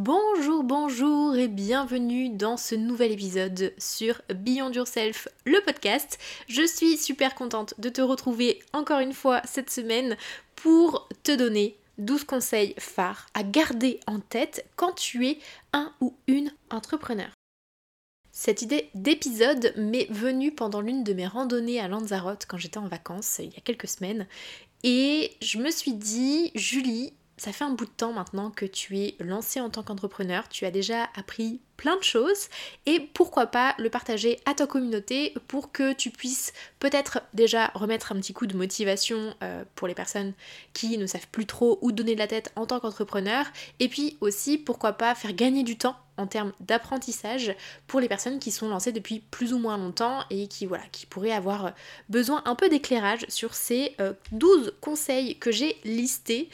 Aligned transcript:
Bonjour, 0.00 0.62
bonjour 0.62 1.34
et 1.34 1.48
bienvenue 1.48 2.28
dans 2.30 2.56
ce 2.56 2.76
nouvel 2.76 3.10
épisode 3.10 3.74
sur 3.78 4.22
Beyond 4.32 4.70
Yourself, 4.70 5.26
le 5.44 5.60
podcast. 5.64 6.20
Je 6.46 6.64
suis 6.64 6.96
super 6.96 7.34
contente 7.34 7.74
de 7.78 7.88
te 7.88 8.00
retrouver 8.00 8.60
encore 8.72 9.00
une 9.00 9.12
fois 9.12 9.42
cette 9.44 9.70
semaine 9.70 10.16
pour 10.54 11.08
te 11.24 11.34
donner 11.34 11.76
12 11.98 12.22
conseils 12.22 12.76
phares 12.78 13.26
à 13.34 13.42
garder 13.42 13.98
en 14.06 14.20
tête 14.20 14.64
quand 14.76 14.92
tu 14.92 15.26
es 15.26 15.40
un 15.72 15.92
ou 16.00 16.14
une 16.28 16.52
entrepreneur. 16.70 17.30
Cette 18.30 18.62
idée 18.62 18.90
d'épisode 18.94 19.74
m'est 19.76 20.06
venue 20.12 20.52
pendant 20.52 20.80
l'une 20.80 21.02
de 21.02 21.12
mes 21.12 21.26
randonnées 21.26 21.80
à 21.80 21.88
Lanzarote 21.88 22.46
quand 22.46 22.56
j'étais 22.56 22.78
en 22.78 22.86
vacances 22.86 23.40
il 23.40 23.52
y 23.52 23.56
a 23.56 23.62
quelques 23.62 23.88
semaines 23.88 24.28
et 24.84 25.32
je 25.42 25.58
me 25.58 25.72
suis 25.72 25.94
dit, 25.94 26.52
Julie, 26.54 27.14
ça 27.38 27.52
fait 27.52 27.64
un 27.64 27.70
bout 27.70 27.86
de 27.86 27.90
temps 27.90 28.12
maintenant 28.12 28.50
que 28.50 28.66
tu 28.66 28.98
es 28.98 29.14
lancé 29.20 29.60
en 29.60 29.70
tant 29.70 29.82
qu'entrepreneur, 29.82 30.48
tu 30.48 30.66
as 30.66 30.70
déjà 30.70 31.08
appris 31.16 31.60
plein 31.78 31.96
de 31.96 32.02
choses 32.02 32.48
et 32.86 33.00
pourquoi 33.00 33.46
pas 33.46 33.74
le 33.78 33.88
partager 33.88 34.40
à 34.44 34.52
ta 34.52 34.66
communauté 34.66 35.32
pour 35.46 35.70
que 35.72 35.92
tu 35.94 36.10
puisses 36.10 36.52
peut-être 36.80 37.20
déjà 37.32 37.68
remettre 37.74 38.12
un 38.12 38.16
petit 38.16 38.34
coup 38.34 38.46
de 38.46 38.56
motivation 38.56 39.34
euh, 39.42 39.64
pour 39.76 39.86
les 39.86 39.94
personnes 39.94 40.34
qui 40.74 40.98
ne 40.98 41.06
savent 41.06 41.28
plus 41.28 41.46
trop 41.46 41.78
où 41.80 41.92
donner 41.92 42.14
de 42.14 42.18
la 42.18 42.26
tête 42.26 42.52
en 42.56 42.66
tant 42.66 42.80
qu'entrepreneur. 42.80 43.46
Et 43.78 43.88
puis 43.88 44.18
aussi 44.20 44.58
pourquoi 44.58 44.92
pas 44.94 45.14
faire 45.14 45.32
gagner 45.32 45.62
du 45.62 45.78
temps 45.78 45.96
en 46.16 46.26
termes 46.26 46.52
d'apprentissage 46.58 47.54
pour 47.86 48.00
les 48.00 48.08
personnes 48.08 48.40
qui 48.40 48.50
sont 48.50 48.68
lancées 48.68 48.90
depuis 48.90 49.20
plus 49.30 49.52
ou 49.52 49.58
moins 49.58 49.78
longtemps 49.78 50.24
et 50.30 50.48
qui 50.48 50.66
voilà 50.66 50.82
qui 50.90 51.06
pourraient 51.06 51.30
avoir 51.30 51.74
besoin 52.08 52.42
un 52.44 52.56
peu 52.56 52.68
d'éclairage 52.68 53.24
sur 53.28 53.54
ces 53.54 53.96
12 54.32 54.66
euh, 54.66 54.70
conseils 54.80 55.38
que 55.38 55.52
j'ai 55.52 55.76
listés 55.84 56.48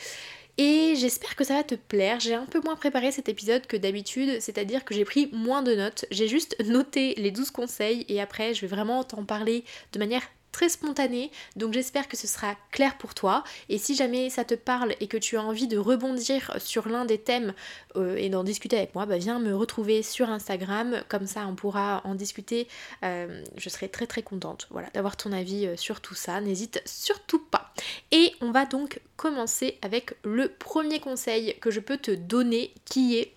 et 0.56 0.94
j'espère 0.97 1.34
que 1.36 1.44
ça 1.44 1.55
va 1.55 1.64
te 1.64 1.74
plaire. 1.74 2.20
J'ai 2.20 2.34
un 2.34 2.47
peu 2.47 2.60
moins 2.60 2.77
préparé 2.77 3.10
cet 3.10 3.28
épisode 3.28 3.66
que 3.66 3.77
d'habitude, 3.77 4.41
c'est-à-dire 4.41 4.84
que 4.84 4.94
j'ai 4.94 5.05
pris 5.05 5.28
moins 5.33 5.62
de 5.62 5.74
notes. 5.74 6.05
J'ai 6.11 6.28
juste 6.28 6.56
noté 6.64 7.14
les 7.16 7.30
12 7.30 7.50
conseils 7.50 8.05
et 8.08 8.20
après 8.20 8.55
je 8.55 8.61
vais 8.61 8.66
vraiment 8.69 9.02
t'en 9.02 9.24
parler 9.24 9.64
de 9.92 9.98
manière 9.98 10.22
très 10.55 10.69
spontané, 10.69 11.33
donc 11.56 11.74
j'espère 11.74 12.06
que 12.06 12.16
ce 12.16 12.28
sera 12.28 12.55
clair 12.70 12.97
pour 12.97 13.12
toi. 13.12 13.42
Et 13.69 13.77
si 13.77 13.97
jamais 13.97 14.30
ça 14.30 14.44
te 14.44 14.55
parle 14.55 14.94
et 15.00 15.08
que 15.08 15.16
tu 15.16 15.36
as 15.36 15.42
envie 15.42 15.66
de 15.66 15.77
rebondir 15.77 16.52
sur 16.58 16.88
l'un 16.88 17.05
des 17.05 17.19
thèmes 17.19 17.55
euh, 17.96 18.14
et 18.14 18.28
d'en 18.28 18.44
discuter 18.44 18.77
avec 18.77 18.94
moi, 18.94 19.05
bah 19.05 19.19
viens 19.19 19.41
me 19.41 19.52
retrouver 19.52 20.05
sur 20.05 20.30
Instagram, 20.30 21.02
comme 21.08 21.27
ça 21.27 21.44
on 21.48 21.56
pourra 21.56 22.02
en 22.05 22.14
discuter. 22.14 22.69
Euh, 23.02 23.42
je 23.56 23.69
serai 23.69 23.88
très 23.88 24.06
très 24.06 24.22
contente 24.22 24.69
voilà, 24.70 24.88
d'avoir 24.94 25.16
ton 25.16 25.33
avis 25.33 25.66
euh, 25.66 25.77
sur 25.77 26.00
tout 26.00 26.14
ça, 26.14 26.41
n'hésite 26.41 26.80
surtout 26.86 27.41
pas. 27.41 27.74
Et 28.12 28.33
on 28.41 28.52
va 28.52 28.64
donc 28.64 29.00
commencer 29.16 29.78
avec 29.83 30.14
le 30.22 30.48
premier 30.48 31.00
conseil 31.00 31.56
que 31.61 31.72
je 31.72 31.80
peux 31.80 31.96
te 31.96 32.12
donner 32.12 32.72
qui 32.84 33.18
est 33.18 33.33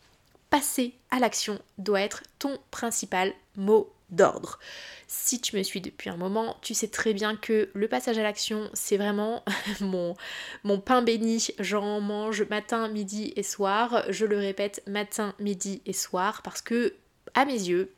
passer 0.52 0.94
à 1.10 1.18
l'action 1.18 1.60
doit 1.80 2.02
être 2.02 2.22
ton 2.38 2.60
principal 2.70 3.34
mot 3.56 3.92
d'ordre. 4.10 4.60
Si 5.08 5.40
tu 5.40 5.56
me 5.56 5.64
suis 5.64 5.82
depuis 5.82 6.10
un 6.10 6.18
moment, 6.18 6.58
tu 6.62 6.74
sais 6.74 6.88
très 6.88 7.14
bien 7.14 7.36
que 7.36 7.70
le 7.74 7.88
passage 7.88 8.18
à 8.18 8.24
l'action, 8.24 8.70
c'est 8.74 8.98
vraiment 8.98 9.44
mon, 9.82 10.16
mon 10.64 10.80
pain 10.80 11.02
béni. 11.02 11.48
J'en 11.60 12.02
mange 12.02 12.44
matin, 12.50 12.88
midi 12.88 13.34
et 13.36 13.44
soir. 13.44 14.04
Je 14.10 14.26
le 14.26 14.38
répète 14.38 14.84
matin, 14.88 15.34
midi 15.40 15.82
et 15.86 15.94
soir 15.94 16.42
parce 16.42 16.62
que, 16.62 16.96
à 17.34 17.46
mes 17.46 17.54
yeux, 17.54 17.92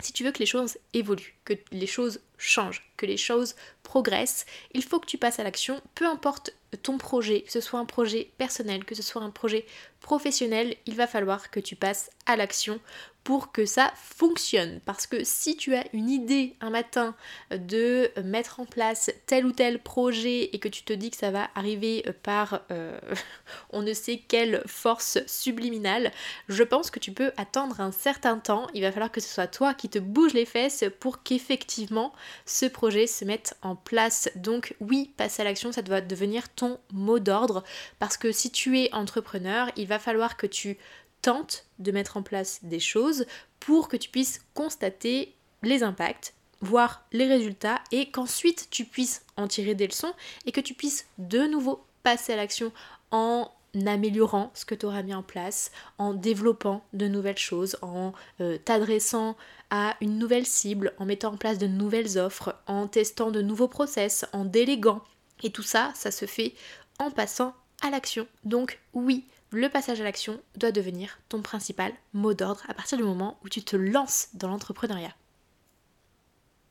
si 0.00 0.12
tu 0.12 0.24
veux 0.24 0.32
que 0.32 0.40
les 0.40 0.46
choses 0.46 0.78
évoluent, 0.92 1.34
que 1.44 1.54
les 1.72 1.86
choses 1.86 2.20
changent, 2.36 2.84
que 2.96 3.06
les 3.06 3.16
choses 3.16 3.54
progressent, 3.82 4.44
il 4.72 4.82
faut 4.82 5.00
que 5.00 5.06
tu 5.06 5.16
passes 5.16 5.38
à 5.38 5.44
l'action, 5.44 5.80
peu 5.94 6.06
importe 6.06 6.52
ton 6.82 6.98
projet, 6.98 7.42
que 7.42 7.52
ce 7.52 7.60
soit 7.60 7.80
un 7.80 7.86
projet 7.86 8.30
personnel, 8.36 8.84
que 8.84 8.94
ce 8.94 9.02
soit 9.02 9.22
un 9.22 9.30
projet 9.30 9.64
professionnel, 10.00 10.76
il 10.84 10.94
va 10.94 11.06
falloir 11.06 11.50
que 11.50 11.60
tu 11.60 11.76
passes 11.76 12.10
à 12.26 12.36
l'action 12.36 12.78
pour 13.26 13.50
que 13.50 13.66
ça 13.66 13.92
fonctionne. 13.96 14.78
Parce 14.84 15.08
que 15.08 15.24
si 15.24 15.56
tu 15.56 15.74
as 15.74 15.84
une 15.92 16.08
idée 16.08 16.54
un 16.60 16.70
matin 16.70 17.16
de 17.50 18.08
mettre 18.22 18.60
en 18.60 18.66
place 18.66 19.10
tel 19.26 19.44
ou 19.46 19.50
tel 19.50 19.80
projet 19.80 20.54
et 20.54 20.60
que 20.60 20.68
tu 20.68 20.84
te 20.84 20.92
dis 20.92 21.10
que 21.10 21.16
ça 21.16 21.32
va 21.32 21.50
arriver 21.56 22.04
par 22.22 22.60
euh, 22.70 22.96
on 23.70 23.82
ne 23.82 23.94
sait 23.94 24.22
quelle 24.28 24.62
force 24.66 25.18
subliminale, 25.26 26.12
je 26.48 26.62
pense 26.62 26.92
que 26.92 27.00
tu 27.00 27.10
peux 27.10 27.32
attendre 27.36 27.80
un 27.80 27.90
certain 27.90 28.38
temps. 28.38 28.68
Il 28.74 28.82
va 28.82 28.92
falloir 28.92 29.10
que 29.10 29.20
ce 29.20 29.34
soit 29.34 29.48
toi 29.48 29.74
qui 29.74 29.88
te 29.88 29.98
bouge 29.98 30.32
les 30.32 30.46
fesses 30.46 30.84
pour 31.00 31.24
qu'effectivement 31.24 32.12
ce 32.44 32.66
projet 32.66 33.08
se 33.08 33.24
mette 33.24 33.56
en 33.62 33.74
place. 33.74 34.30
Donc 34.36 34.76
oui, 34.78 35.10
passer 35.16 35.42
à 35.42 35.46
l'action, 35.46 35.72
ça 35.72 35.82
doit 35.82 36.00
devenir 36.00 36.48
ton 36.50 36.78
mot 36.92 37.18
d'ordre. 37.18 37.64
Parce 37.98 38.16
que 38.16 38.30
si 38.30 38.52
tu 38.52 38.78
es 38.78 38.94
entrepreneur, 38.94 39.68
il 39.76 39.88
va 39.88 39.98
falloir 39.98 40.36
que 40.36 40.46
tu 40.46 40.78
tente 41.26 41.66
de 41.80 41.90
mettre 41.90 42.16
en 42.16 42.22
place 42.22 42.60
des 42.62 42.78
choses 42.78 43.26
pour 43.58 43.88
que 43.88 43.96
tu 43.96 44.10
puisses 44.10 44.42
constater 44.54 45.34
les 45.64 45.82
impacts, 45.82 46.34
voir 46.60 47.04
les 47.10 47.26
résultats 47.26 47.80
et 47.90 48.12
qu'ensuite 48.12 48.68
tu 48.70 48.84
puisses 48.84 49.24
en 49.36 49.48
tirer 49.48 49.74
des 49.74 49.88
leçons 49.88 50.14
et 50.46 50.52
que 50.52 50.60
tu 50.60 50.72
puisses 50.72 51.04
de 51.18 51.40
nouveau 51.48 51.84
passer 52.04 52.34
à 52.34 52.36
l'action 52.36 52.70
en 53.10 53.50
améliorant 53.74 54.52
ce 54.54 54.64
que 54.64 54.76
tu 54.76 54.86
auras 54.86 55.02
mis 55.02 55.14
en 55.14 55.24
place, 55.24 55.72
en 55.98 56.14
développant 56.14 56.84
de 56.92 57.08
nouvelles 57.08 57.38
choses, 57.38 57.76
en 57.82 58.12
euh, 58.40 58.56
t'adressant 58.64 59.36
à 59.70 59.96
une 60.00 60.18
nouvelle 60.18 60.46
cible, 60.46 60.94
en 60.98 61.06
mettant 61.06 61.32
en 61.32 61.36
place 61.36 61.58
de 61.58 61.66
nouvelles 61.66 62.18
offres, 62.18 62.54
en 62.68 62.86
testant 62.86 63.32
de 63.32 63.42
nouveaux 63.42 63.66
process, 63.66 64.24
en 64.32 64.44
déléguant. 64.44 65.02
Et 65.42 65.50
tout 65.50 65.64
ça, 65.64 65.90
ça 65.96 66.12
se 66.12 66.24
fait 66.24 66.54
en 67.00 67.10
passant 67.10 67.52
à 67.82 67.90
l'action. 67.90 68.28
Donc 68.44 68.78
oui, 68.94 69.24
le 69.50 69.68
passage 69.68 70.00
à 70.00 70.04
l'action 70.04 70.40
doit 70.56 70.72
devenir 70.72 71.18
ton 71.28 71.42
principal 71.42 71.92
mot 72.12 72.34
d'ordre 72.34 72.62
à 72.68 72.74
partir 72.74 72.98
du 72.98 73.04
moment 73.04 73.38
où 73.44 73.48
tu 73.48 73.62
te 73.62 73.76
lances 73.76 74.28
dans 74.34 74.48
l'entrepreneuriat. 74.48 75.14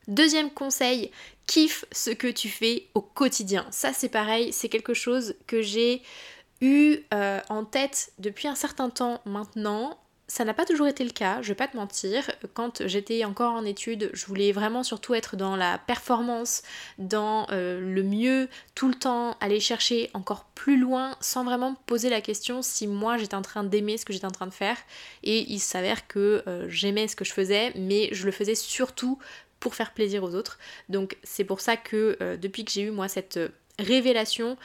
Deuxième 0.08 0.50
conseil, 0.50 1.10
kiffe 1.46 1.84
ce 1.90 2.10
que 2.10 2.28
tu 2.28 2.48
fais 2.48 2.86
au 2.94 3.00
quotidien. 3.00 3.66
Ça 3.70 3.92
c'est 3.92 4.08
pareil, 4.08 4.52
c'est 4.52 4.68
quelque 4.68 4.94
chose 4.94 5.34
que 5.46 5.62
j'ai 5.62 6.02
eu 6.60 6.98
euh, 7.12 7.40
en 7.48 7.64
tête 7.64 8.12
depuis 8.18 8.48
un 8.48 8.54
certain 8.54 8.88
temps 8.88 9.20
maintenant 9.24 9.98
ça 10.28 10.44
n'a 10.44 10.54
pas 10.54 10.64
toujours 10.64 10.88
été 10.88 11.04
le 11.04 11.10
cas, 11.10 11.40
je 11.40 11.48
vais 11.48 11.54
pas 11.54 11.68
te 11.68 11.76
mentir. 11.76 12.30
Quand 12.52 12.86
j'étais 12.86 13.24
encore 13.24 13.52
en 13.52 13.64
études, 13.64 14.10
je 14.12 14.26
voulais 14.26 14.50
vraiment 14.50 14.82
surtout 14.82 15.14
être 15.14 15.36
dans 15.36 15.54
la 15.54 15.78
performance, 15.78 16.62
dans 16.98 17.46
euh, 17.52 17.80
le 17.80 18.02
mieux, 18.02 18.48
tout 18.74 18.88
le 18.88 18.94
temps, 18.94 19.36
aller 19.40 19.60
chercher 19.60 20.10
encore 20.14 20.44
plus 20.56 20.78
loin 20.78 21.16
sans 21.20 21.44
vraiment 21.44 21.70
me 21.70 21.76
poser 21.86 22.10
la 22.10 22.20
question 22.20 22.60
si 22.60 22.88
moi 22.88 23.18
j'étais 23.18 23.36
en 23.36 23.42
train 23.42 23.62
d'aimer 23.62 23.98
ce 23.98 24.04
que 24.04 24.12
j'étais 24.12 24.26
en 24.26 24.32
train 24.32 24.48
de 24.48 24.54
faire. 24.54 24.76
Et 25.22 25.50
il 25.52 25.60
s'avère 25.60 26.08
que 26.08 26.42
euh, 26.48 26.66
j'aimais 26.68 27.06
ce 27.06 27.14
que 27.14 27.24
je 27.24 27.32
faisais, 27.32 27.72
mais 27.76 28.08
je 28.10 28.26
le 28.26 28.32
faisais 28.32 28.56
surtout 28.56 29.20
pour 29.60 29.76
faire 29.76 29.94
plaisir 29.94 30.24
aux 30.24 30.34
autres. 30.34 30.58
Donc 30.88 31.16
c'est 31.22 31.44
pour 31.44 31.60
ça 31.60 31.76
que 31.76 32.16
euh, 32.20 32.36
depuis 32.36 32.64
que 32.64 32.72
j'ai 32.72 32.82
eu 32.82 32.90
moi 32.90 33.06
cette 33.06 33.38
révélation, 33.78 34.56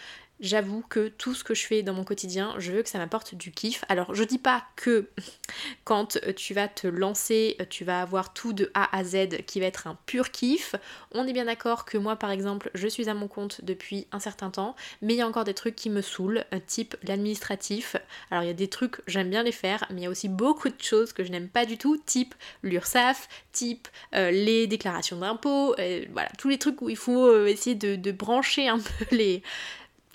j'avoue 0.42 0.84
que 0.90 1.08
tout 1.08 1.34
ce 1.34 1.44
que 1.44 1.54
je 1.54 1.66
fais 1.66 1.84
dans 1.84 1.94
mon 1.94 2.04
quotidien, 2.04 2.56
je 2.58 2.72
veux 2.72 2.84
que 2.84 2.90
ça 2.90 2.98
m'apporte 2.98 3.36
du 3.36 3.52
kiff. 3.52 3.86
Alors 3.88 4.14
je 4.14 4.24
dis 4.24 4.40
pas 4.40 4.64
que 4.76 5.10
quand 5.86 6.20
tu 6.36 6.54
vas 6.54 6.68
te 6.68 6.88
lancer, 6.88 7.58
tu 7.70 7.86
vas 7.86 8.02
avoir 8.02 8.34
tout 8.34 8.52
de 8.52 8.72
A 8.74 8.96
à 8.96 9.04
Z 9.04 9.44
qui 9.46 9.60
va 9.60 9.68
être 9.68 9.88
un 9.88 9.98
pur 10.06 10.32
kiff. 10.32 10.76
On 11.14 11.28
est 11.28 11.34
bien 11.34 11.46
d'accord 11.46 11.86
que 11.86 11.98
moi 11.98 12.16
par 12.16 12.32
exemple, 12.32 12.72
je 12.74 12.88
suis 12.88 13.08
à 13.08 13.14
mon 13.14 13.28
compte 13.28 13.64
depuis 13.64 14.08
un 14.12 14.20
certain 14.20 14.50
temps, 14.50 14.76
mais 15.02 15.14
il 15.14 15.18
y 15.18 15.22
a 15.22 15.28
encore 15.28 15.44
des 15.44 15.54
trucs 15.54 15.76
qui 15.76 15.90
me 15.90 16.02
saoulent, 16.02 16.44
type 16.68 16.96
l'administratif. 17.04 17.96
Alors 18.32 18.44
il 18.44 18.48
y 18.48 18.52
a 18.52 18.54
des 18.54 18.68
trucs, 18.68 19.02
j'aime 19.08 19.30
bien 19.30 19.44
les 19.44 19.52
faire, 19.52 19.86
mais 19.92 20.02
il 20.02 20.04
y 20.04 20.08
a 20.08 20.10
aussi 20.10 20.28
beaucoup 20.28 20.70
de 20.70 20.82
choses 20.82 21.14
que 21.14 21.24
je 21.24 21.32
n'aime 21.32 21.50
pas 21.50 21.66
du 21.66 21.78
tout, 21.78 21.98
type 21.98 22.34
l'URSSAF, 22.64 23.30
type 23.52 23.88
euh, 24.16 24.32
les 24.32 24.68
déclarations 24.68 25.18
d'impôts, 25.18 25.76
euh, 25.80 26.06
voilà, 26.12 26.30
tous 26.38 26.50
les 26.50 26.58
trucs 26.58 26.82
où 26.82 26.90
il 26.90 26.98
faut 26.98 27.28
euh, 27.28 27.46
essayer 27.46 27.76
de 27.76 28.12
brancher 28.12 28.68
un 28.68 28.80
peu 29.00 29.16
les 29.16 29.44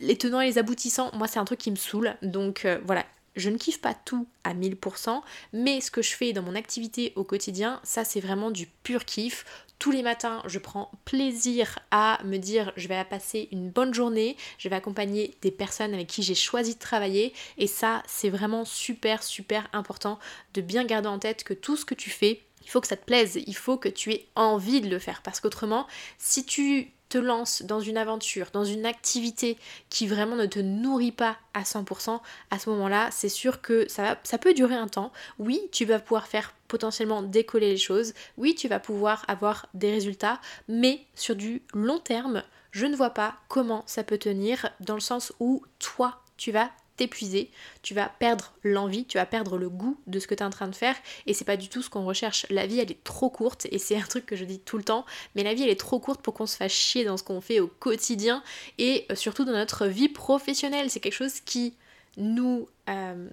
les 0.00 0.16
tenants 0.16 0.40
et 0.40 0.46
les 0.46 0.58
aboutissants, 0.58 1.10
moi 1.14 1.28
c'est 1.28 1.38
un 1.38 1.44
truc 1.44 1.58
qui 1.58 1.70
me 1.70 1.76
saoule. 1.76 2.16
Donc 2.22 2.64
euh, 2.64 2.78
voilà, 2.84 3.04
je 3.36 3.50
ne 3.50 3.58
kiffe 3.58 3.80
pas 3.80 3.94
tout 3.94 4.26
à 4.44 4.54
1000%, 4.54 5.20
mais 5.52 5.80
ce 5.80 5.90
que 5.90 6.02
je 6.02 6.14
fais 6.14 6.32
dans 6.32 6.42
mon 6.42 6.54
activité 6.54 7.12
au 7.16 7.24
quotidien, 7.24 7.80
ça 7.84 8.04
c'est 8.04 8.20
vraiment 8.20 8.50
du 8.50 8.66
pur 8.66 9.04
kiff. 9.04 9.44
Tous 9.78 9.90
les 9.90 10.02
matins, 10.02 10.42
je 10.46 10.58
prends 10.58 10.90
plaisir 11.04 11.78
à 11.90 12.18
me 12.24 12.38
dire 12.38 12.72
je 12.76 12.88
vais 12.88 13.04
passer 13.04 13.48
une 13.52 13.68
bonne 13.68 13.92
journée, 13.92 14.36
je 14.58 14.70
vais 14.70 14.76
accompagner 14.76 15.34
des 15.42 15.50
personnes 15.50 15.92
avec 15.92 16.06
qui 16.06 16.22
j'ai 16.22 16.34
choisi 16.34 16.74
de 16.74 16.78
travailler 16.80 17.34
et 17.58 17.66
ça 17.66 18.02
c'est 18.06 18.30
vraiment 18.30 18.64
super 18.64 19.22
super 19.22 19.68
important 19.74 20.18
de 20.54 20.62
bien 20.62 20.84
garder 20.84 21.08
en 21.08 21.18
tête 21.18 21.44
que 21.44 21.52
tout 21.52 21.76
ce 21.76 21.84
que 21.84 21.94
tu 21.94 22.08
fais, 22.08 22.40
il 22.64 22.70
faut 22.70 22.80
que 22.80 22.88
ça 22.88 22.96
te 22.96 23.04
plaise, 23.04 23.38
il 23.46 23.54
faut 23.54 23.76
que 23.76 23.90
tu 23.90 24.12
aies 24.12 24.26
envie 24.34 24.80
de 24.80 24.88
le 24.88 24.98
faire 24.98 25.20
parce 25.22 25.40
qu'autrement, 25.40 25.86
si 26.18 26.46
tu 26.46 26.90
te 27.08 27.18
lances 27.18 27.62
dans 27.62 27.80
une 27.80 27.96
aventure, 27.96 28.48
dans 28.52 28.64
une 28.64 28.86
activité 28.86 29.58
qui 29.90 30.06
vraiment 30.06 30.36
ne 30.36 30.46
te 30.46 30.58
nourrit 30.58 31.12
pas 31.12 31.36
à 31.54 31.62
100%, 31.62 32.20
à 32.50 32.58
ce 32.58 32.70
moment-là, 32.70 33.08
c'est 33.12 33.28
sûr 33.28 33.60
que 33.60 33.88
ça, 33.88 34.18
ça 34.24 34.38
peut 34.38 34.54
durer 34.54 34.74
un 34.74 34.88
temps. 34.88 35.12
Oui, 35.38 35.60
tu 35.72 35.84
vas 35.84 35.98
pouvoir 35.98 36.26
faire 36.26 36.54
potentiellement 36.68 37.22
décoller 37.22 37.70
les 37.70 37.76
choses. 37.76 38.14
Oui, 38.36 38.54
tu 38.54 38.68
vas 38.68 38.80
pouvoir 38.80 39.24
avoir 39.28 39.66
des 39.74 39.90
résultats, 39.90 40.40
mais 40.68 41.04
sur 41.14 41.36
du 41.36 41.62
long 41.74 41.98
terme, 41.98 42.42
je 42.72 42.86
ne 42.86 42.96
vois 42.96 43.10
pas 43.10 43.36
comment 43.48 43.84
ça 43.86 44.04
peut 44.04 44.18
tenir 44.18 44.70
dans 44.80 44.94
le 44.94 45.00
sens 45.00 45.32
où 45.40 45.62
toi, 45.78 46.20
tu 46.36 46.52
vas 46.52 46.70
t'épuiser, 46.96 47.50
tu 47.82 47.94
vas 47.94 48.08
perdre 48.08 48.52
l'envie, 48.62 49.04
tu 49.04 49.18
vas 49.18 49.26
perdre 49.26 49.58
le 49.58 49.68
goût 49.68 49.98
de 50.06 50.18
ce 50.18 50.26
que 50.26 50.34
tu 50.34 50.42
es 50.42 50.46
en 50.46 50.50
train 50.50 50.68
de 50.68 50.74
faire 50.74 50.96
et 51.26 51.34
c'est 51.34 51.44
pas 51.44 51.56
du 51.56 51.68
tout 51.68 51.82
ce 51.82 51.90
qu'on 51.90 52.04
recherche. 52.04 52.46
La 52.50 52.66
vie 52.66 52.80
elle 52.80 52.90
est 52.90 53.04
trop 53.04 53.30
courte 53.30 53.66
et 53.70 53.78
c'est 53.78 53.96
un 53.96 54.06
truc 54.06 54.26
que 54.26 54.36
je 54.36 54.44
dis 54.44 54.58
tout 54.58 54.78
le 54.78 54.84
temps, 54.84 55.04
mais 55.34 55.42
la 55.42 55.54
vie 55.54 55.62
elle 55.62 55.70
est 55.70 55.80
trop 55.80 55.98
courte 55.98 56.22
pour 56.22 56.34
qu'on 56.34 56.46
se 56.46 56.56
fasse 56.56 56.72
chier 56.72 57.04
dans 57.04 57.16
ce 57.16 57.22
qu'on 57.22 57.40
fait 57.40 57.60
au 57.60 57.68
quotidien 57.68 58.42
et 58.78 59.06
euh, 59.10 59.14
surtout 59.14 59.44
dans 59.44 59.52
notre 59.52 59.86
vie 59.86 60.08
professionnelle. 60.08 60.90
C'est 60.90 61.00
quelque 61.00 61.12
chose 61.12 61.40
qui 61.40 61.74
nous 62.16 62.68
euh, 62.88 63.28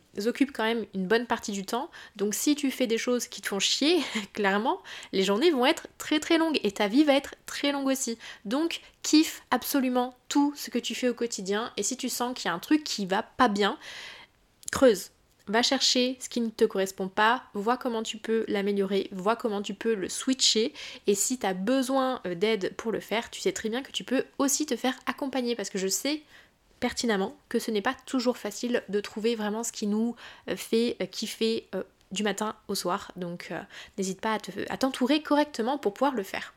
quand 0.53 0.63
même 0.63 0.85
une 0.94 1.07
bonne 1.07 1.25
partie 1.25 1.51
du 1.51 1.65
temps. 1.65 1.89
Donc 2.15 2.33
si 2.33 2.56
tu 2.56 2.71
fais 2.71 2.88
des 2.88 2.97
choses 2.97 3.27
qui 3.27 3.41
te 3.41 3.47
font 3.47 3.59
chier, 3.59 4.01
clairement, 4.33 4.81
les 5.12 5.24
journées 5.24 5.51
vont 5.51 5.65
être 5.65 5.88
très 5.97 6.19
très 6.19 6.38
longues 6.38 6.59
et 6.63 6.71
ta 6.71 6.88
vie 6.88 7.03
va 7.03 7.13
être 7.13 7.35
très 7.45 7.71
longue 7.71 7.88
aussi. 7.88 8.18
Donc 8.45 8.81
kiffe 9.01 9.44
absolument 9.51 10.15
tout 10.30 10.53
ce 10.56 10.69
que 10.69 10.80
tu 10.80 10.95
fais 10.95 11.09
au 11.09 11.13
quotidien 11.13 11.71
et 11.77 11.83
si 11.83 11.97
tu 11.97 12.09
sens 12.09 12.33
qu'il 12.35 12.45
y 12.45 12.50
a 12.50 12.53
un 12.53 12.59
truc 12.59 12.83
qui 12.83 13.06
va 13.06 13.24
pas 13.24 13.47
bien, 13.47 13.77
creuse. 14.71 15.12
Va 15.47 15.62
chercher 15.62 16.18
ce 16.21 16.29
qui 16.29 16.39
ne 16.39 16.50
te 16.50 16.63
correspond 16.63 17.09
pas, 17.09 17.44
vois 17.53 17.75
comment 17.75 18.01
tu 18.01 18.18
peux 18.18 18.45
l'améliorer, 18.47 19.09
vois 19.12 19.36
comment 19.36 19.62
tu 19.62 19.74
peux 19.74 19.94
le 19.94 20.07
switcher 20.07 20.74
et 21.06 21.15
si 21.15 21.38
tu 21.38 21.45
as 21.45 21.53
besoin 21.53 22.21
euh, 22.25 22.33
d'aide 22.33 22.74
pour 22.77 22.94
le 22.94 23.01
faire, 23.01 23.29
tu 23.29 23.41
sais 23.41 23.51
très 23.51 23.68
bien 23.68 23.83
que 23.83 23.91
tu 23.91 24.06
peux 24.06 24.24
aussi 24.38 24.65
te 24.65 24.77
faire 24.77 24.97
accompagner 25.06 25.57
parce 25.57 25.69
que 25.69 25.77
je 25.77 25.89
sais 25.89 26.21
pertinemment 26.83 27.38
que 27.47 27.59
ce 27.59 27.71
n'est 27.71 27.81
pas 27.81 27.95
toujours 28.06 28.35
facile 28.35 28.83
de 28.89 29.00
trouver 29.00 29.35
vraiment 29.35 29.63
ce 29.63 29.71
qui 29.71 29.88
nous 29.88 30.18
euh, 30.50 30.57
fait 30.57 30.97
euh, 31.01 31.06
kiffer 31.06 31.65
euh, 31.75 31.83
du 32.12 32.24
matin 32.24 32.57
au 32.68 32.75
soir. 32.75 33.13
Donc 33.15 33.51
n'hésite 33.97 34.19
pas 34.19 34.38
à 34.69 34.77
t'entourer 34.77 35.24
correctement 35.24 35.77
pour 35.77 35.94
pouvoir 35.94 36.13
le 36.13 36.24
faire. 36.24 36.53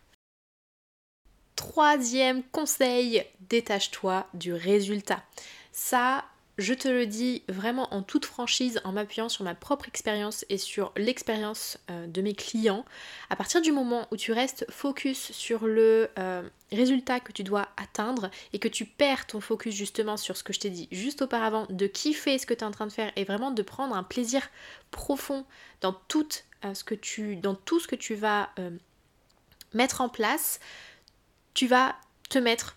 Troisième 1.54 2.42
conseil, 2.42 3.24
détache-toi 3.48 4.26
du 4.34 4.52
résultat. 4.52 5.22
Ça, 5.70 6.24
je 6.58 6.72
te 6.72 6.88
le 6.88 7.06
dis 7.06 7.42
vraiment 7.48 7.92
en 7.94 8.02
toute 8.02 8.24
franchise, 8.24 8.80
en 8.84 8.92
m'appuyant 8.92 9.28
sur 9.28 9.44
ma 9.44 9.54
propre 9.54 9.88
expérience 9.88 10.46
et 10.48 10.56
sur 10.56 10.92
l'expérience 10.96 11.78
euh, 11.90 12.06
de 12.06 12.22
mes 12.22 12.34
clients. 12.34 12.84
À 13.28 13.36
partir 13.36 13.60
du 13.60 13.72
moment 13.72 14.06
où 14.10 14.16
tu 14.16 14.32
restes 14.32 14.64
focus 14.70 15.32
sur 15.32 15.66
le 15.66 16.08
euh, 16.18 16.48
résultat 16.72 17.20
que 17.20 17.32
tu 17.32 17.44
dois 17.44 17.68
atteindre 17.76 18.30
et 18.54 18.58
que 18.58 18.68
tu 18.68 18.86
perds 18.86 19.26
ton 19.26 19.40
focus 19.40 19.74
justement 19.74 20.16
sur 20.16 20.36
ce 20.36 20.42
que 20.42 20.54
je 20.54 20.60
t'ai 20.60 20.70
dit 20.70 20.88
juste 20.90 21.20
auparavant, 21.20 21.66
de 21.68 21.86
kiffer 21.86 22.38
ce 22.38 22.46
que 22.46 22.54
tu 22.54 22.60
es 22.60 22.64
en 22.64 22.70
train 22.70 22.86
de 22.86 22.92
faire 22.92 23.12
et 23.16 23.24
vraiment 23.24 23.50
de 23.50 23.62
prendre 23.62 23.94
un 23.94 24.02
plaisir 24.02 24.48
profond 24.90 25.44
dans 25.82 25.92
tout, 26.08 26.28
euh, 26.64 26.72
ce, 26.72 26.84
que 26.84 26.94
tu, 26.94 27.36
dans 27.36 27.54
tout 27.54 27.80
ce 27.80 27.86
que 27.86 27.96
tu 27.96 28.14
vas 28.14 28.48
mettre 29.74 30.00
en 30.00 30.08
place, 30.08 30.58
tu 31.52 31.66
vas 31.66 31.96
te 32.30 32.38
mettre 32.38 32.76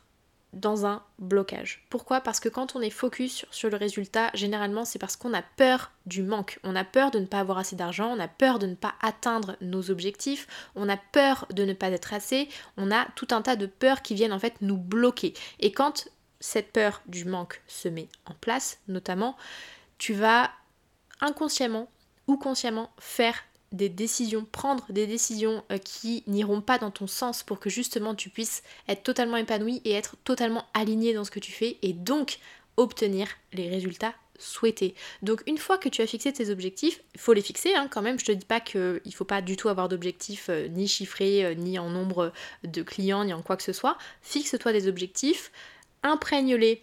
dans 0.54 0.86
un 0.86 1.04
blocage. 1.19 1.86
Pourquoi? 1.90 2.22
Parce 2.22 2.40
que 2.40 2.50
quand 2.50 2.75
on 2.75 2.81
est 2.81 2.90
focus 2.90 3.46
sur, 3.51 3.69
le 3.69 3.78
résultat, 3.78 4.31
généralement 4.34 4.86
c'est 4.86 5.00
parce 5.00 5.16
qu'on 5.16 5.34
a 5.34 5.42
peur 5.42 5.92
du 6.06 6.24
manque. 6.24 6.60
On 6.63 6.75
a 6.75 6.84
peur 6.84 7.12
de 7.12 7.19
ne 7.19 7.25
pas 7.25 7.40
avoir 7.40 7.57
assez 7.57 7.75
d'argent, 7.75 8.13
on 8.16 8.19
a 8.19 8.28
peur 8.28 8.60
de 8.60 8.68
ne 8.68 8.75
pas 8.75 8.96
atteindre 9.01 9.56
nos 9.62 9.92
objectifs, 9.92 10.48
on 10.75 10.90
a 10.90 10.98
peur 10.98 11.46
de 11.54 11.66
ne 11.66 11.74
pas 11.74 11.90
être 11.90 12.13
assez, 12.13 12.50
on 12.78 12.92
a 12.92 13.06
tout 13.16 13.28
un 13.31 13.42
tas 13.42 13.56
de 13.56 13.68
peurs 13.68 14.01
qui 14.01 14.16
viennent 14.16 14.34
en 14.34 14.40
fait 14.40 14.62
nous 14.62 14.78
bloquer. 14.78 15.34
Et 15.60 15.72
quand 15.72 16.10
cette 16.40 16.72
peur 16.72 17.02
du 17.06 17.25
manque 17.25 17.62
se 17.68 17.88
met 17.88 18.07
en 18.25 18.34
place, 18.34 18.80
notamment, 18.88 19.36
tu 19.98 20.13
vas 20.13 20.50
inconsciemment 21.22 21.90
ou 22.28 22.38
consciemment 22.38 22.92
faire 22.98 23.36
des 23.71 23.89
décisions, 23.89 24.45
prendre 24.51 24.92
des 24.92 25.06
décisions 25.06 25.63
euh, 25.71 25.77
qui 25.77 26.24
n'iront 26.27 26.62
pas 26.62 26.77
dans 26.77 26.92
ton 26.92 27.07
sens 27.07 27.44
pour 27.44 27.60
que 27.60 27.69
justement 27.69 28.16
tu 28.16 28.30
puisses 28.30 28.63
être 28.88 29.04
totalement 29.04 29.38
épanoui 29.38 29.81
et 29.86 29.92
être 29.92 30.16
totalement 30.24 30.66
aligné 30.74 31.13
dans 31.13 31.24
ce 31.24 31.31
que 31.31 31.39
tu 31.39 31.51
fais 31.51 31.77
et 31.81 31.94
donc 31.94 32.39
obtenir 32.77 33.27
les 33.54 33.69
résultats 33.69 34.13
souhaités. 34.39 34.95
Donc 35.21 35.44
une 35.48 35.57
fois 35.57 35.77
que 35.77 35.89
tu 35.89 36.01
as 36.01 36.07
fixé 36.07 36.31
tes 36.31 36.50
objectifs, 36.50 37.01
il 37.13 37.19
faut 37.19 37.33
les 37.33 37.42
fixer 37.42 37.75
hein, 37.75 37.88
quand 37.92 38.01
même, 38.01 38.19
je 38.19 38.25
te 38.25 38.31
dis 38.31 38.45
pas 38.45 38.62
qu'il 38.62 39.01
ne 39.06 39.12
faut 39.12 39.25
pas 39.25 39.42
du 39.42 39.57
tout 39.57 39.69
avoir 39.69 39.89
d'objectifs 39.89 40.48
euh, 40.50 40.68
ni 40.69 40.88
chiffrés, 40.88 41.45
euh, 41.45 41.54
ni 41.54 41.77
en 41.77 41.89
nombre 41.89 42.31
de 42.63 42.81
clients, 42.81 43.25
ni 43.25 43.33
en 43.33 43.42
quoi 43.42 43.57
que 43.57 43.63
ce 43.63 43.74
soit. 43.74 43.98
Fixe-toi 44.21 44.71
des 44.71 44.88
objectifs, 44.88 45.51
imprègne-les 46.04 46.81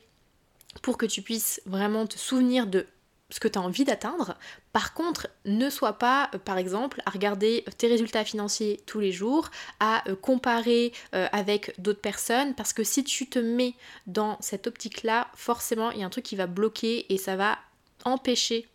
pour 0.82 0.98
que 0.98 1.06
tu 1.06 1.22
puisses 1.22 1.62
vraiment 1.64 2.06
te 2.06 2.18
souvenir 2.18 2.66
de 2.66 2.86
ce 3.30 3.40
que 3.40 3.48
tu 3.48 3.58
as 3.58 3.62
envie 3.62 3.84
d'atteindre. 3.84 4.36
Par 4.72 4.94
contre, 4.94 5.28
ne 5.44 5.68
sois 5.68 5.94
pas, 5.94 6.30
euh, 6.34 6.38
par 6.38 6.58
exemple, 6.58 7.02
à 7.06 7.10
regarder 7.10 7.64
tes 7.76 7.88
résultats 7.88 8.24
financiers 8.24 8.80
tous 8.86 9.00
les 9.00 9.12
jours, 9.12 9.50
à 9.80 10.08
euh, 10.08 10.14
comparer 10.14 10.92
euh, 11.14 11.26
avec 11.32 11.74
d'autres 11.80 12.00
personnes, 12.00 12.54
parce 12.54 12.72
que 12.72 12.84
si 12.84 13.02
tu 13.04 13.28
te 13.28 13.38
mets 13.38 13.74
dans 14.06 14.36
cette 14.40 14.66
optique-là, 14.66 15.28
forcément, 15.34 15.90
il 15.90 16.00
y 16.00 16.02
a 16.02 16.06
un 16.06 16.10
truc 16.10 16.24
qui 16.24 16.36
va 16.36 16.46
bloquer 16.46 17.12
et 17.12 17.18
ça 17.18 17.36
va 17.36 17.58
empêcher 18.04 18.68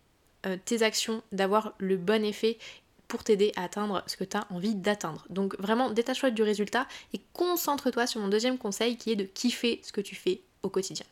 tes 0.66 0.82
actions 0.82 1.22
d'avoir 1.32 1.74
le 1.78 1.98
bon 1.98 2.26
effet 2.26 2.58
pour 3.08 3.24
t'aider 3.24 3.52
à 3.56 3.66
atteindre 3.66 4.04
ce 4.08 4.18
que 4.18 4.24
tu 4.24 4.36
as 4.36 4.48
envie 4.50 4.74
d'atteindre. 4.74 5.24
Donc 5.30 5.56
vraiment, 5.60 5.92
détache-toi 5.92 6.32
du 6.32 6.42
résultat 6.42 6.88
et 7.14 7.22
concentre-toi 7.34 8.08
sur 8.08 8.20
mon 8.20 8.28
deuxième 8.28 8.58
conseil 8.58 8.98
qui 8.98 9.12
est 9.12 9.16
de 9.16 9.24
kiffer 9.24 9.80
ce 9.84 9.92
que 9.92 10.02
tu 10.02 10.16
fais 10.16 10.42
au 10.64 10.70
quotidien. 10.70 11.06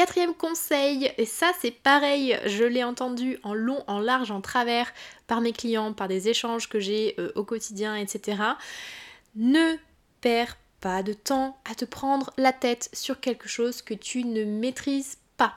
Quatrième 0.00 0.32
conseil, 0.32 1.12
et 1.18 1.26
ça 1.26 1.52
c'est 1.60 1.72
pareil, 1.72 2.40
je 2.46 2.64
l'ai 2.64 2.84
entendu 2.84 3.36
en 3.42 3.52
long, 3.52 3.84
en 3.86 3.98
large, 3.98 4.30
en 4.30 4.40
travers 4.40 4.90
par 5.26 5.42
mes 5.42 5.52
clients, 5.52 5.92
par 5.92 6.08
des 6.08 6.30
échanges 6.30 6.70
que 6.70 6.80
j'ai 6.80 7.14
euh, 7.18 7.30
au 7.34 7.44
quotidien, 7.44 7.94
etc. 7.96 8.42
Ne 9.36 9.76
perds 10.22 10.56
pas 10.80 11.02
de 11.02 11.12
temps 11.12 11.58
à 11.70 11.74
te 11.74 11.84
prendre 11.84 12.32
la 12.38 12.54
tête 12.54 12.88
sur 12.94 13.20
quelque 13.20 13.46
chose 13.46 13.82
que 13.82 13.92
tu 13.92 14.24
ne 14.24 14.42
maîtrises 14.46 15.18
pas 15.36 15.52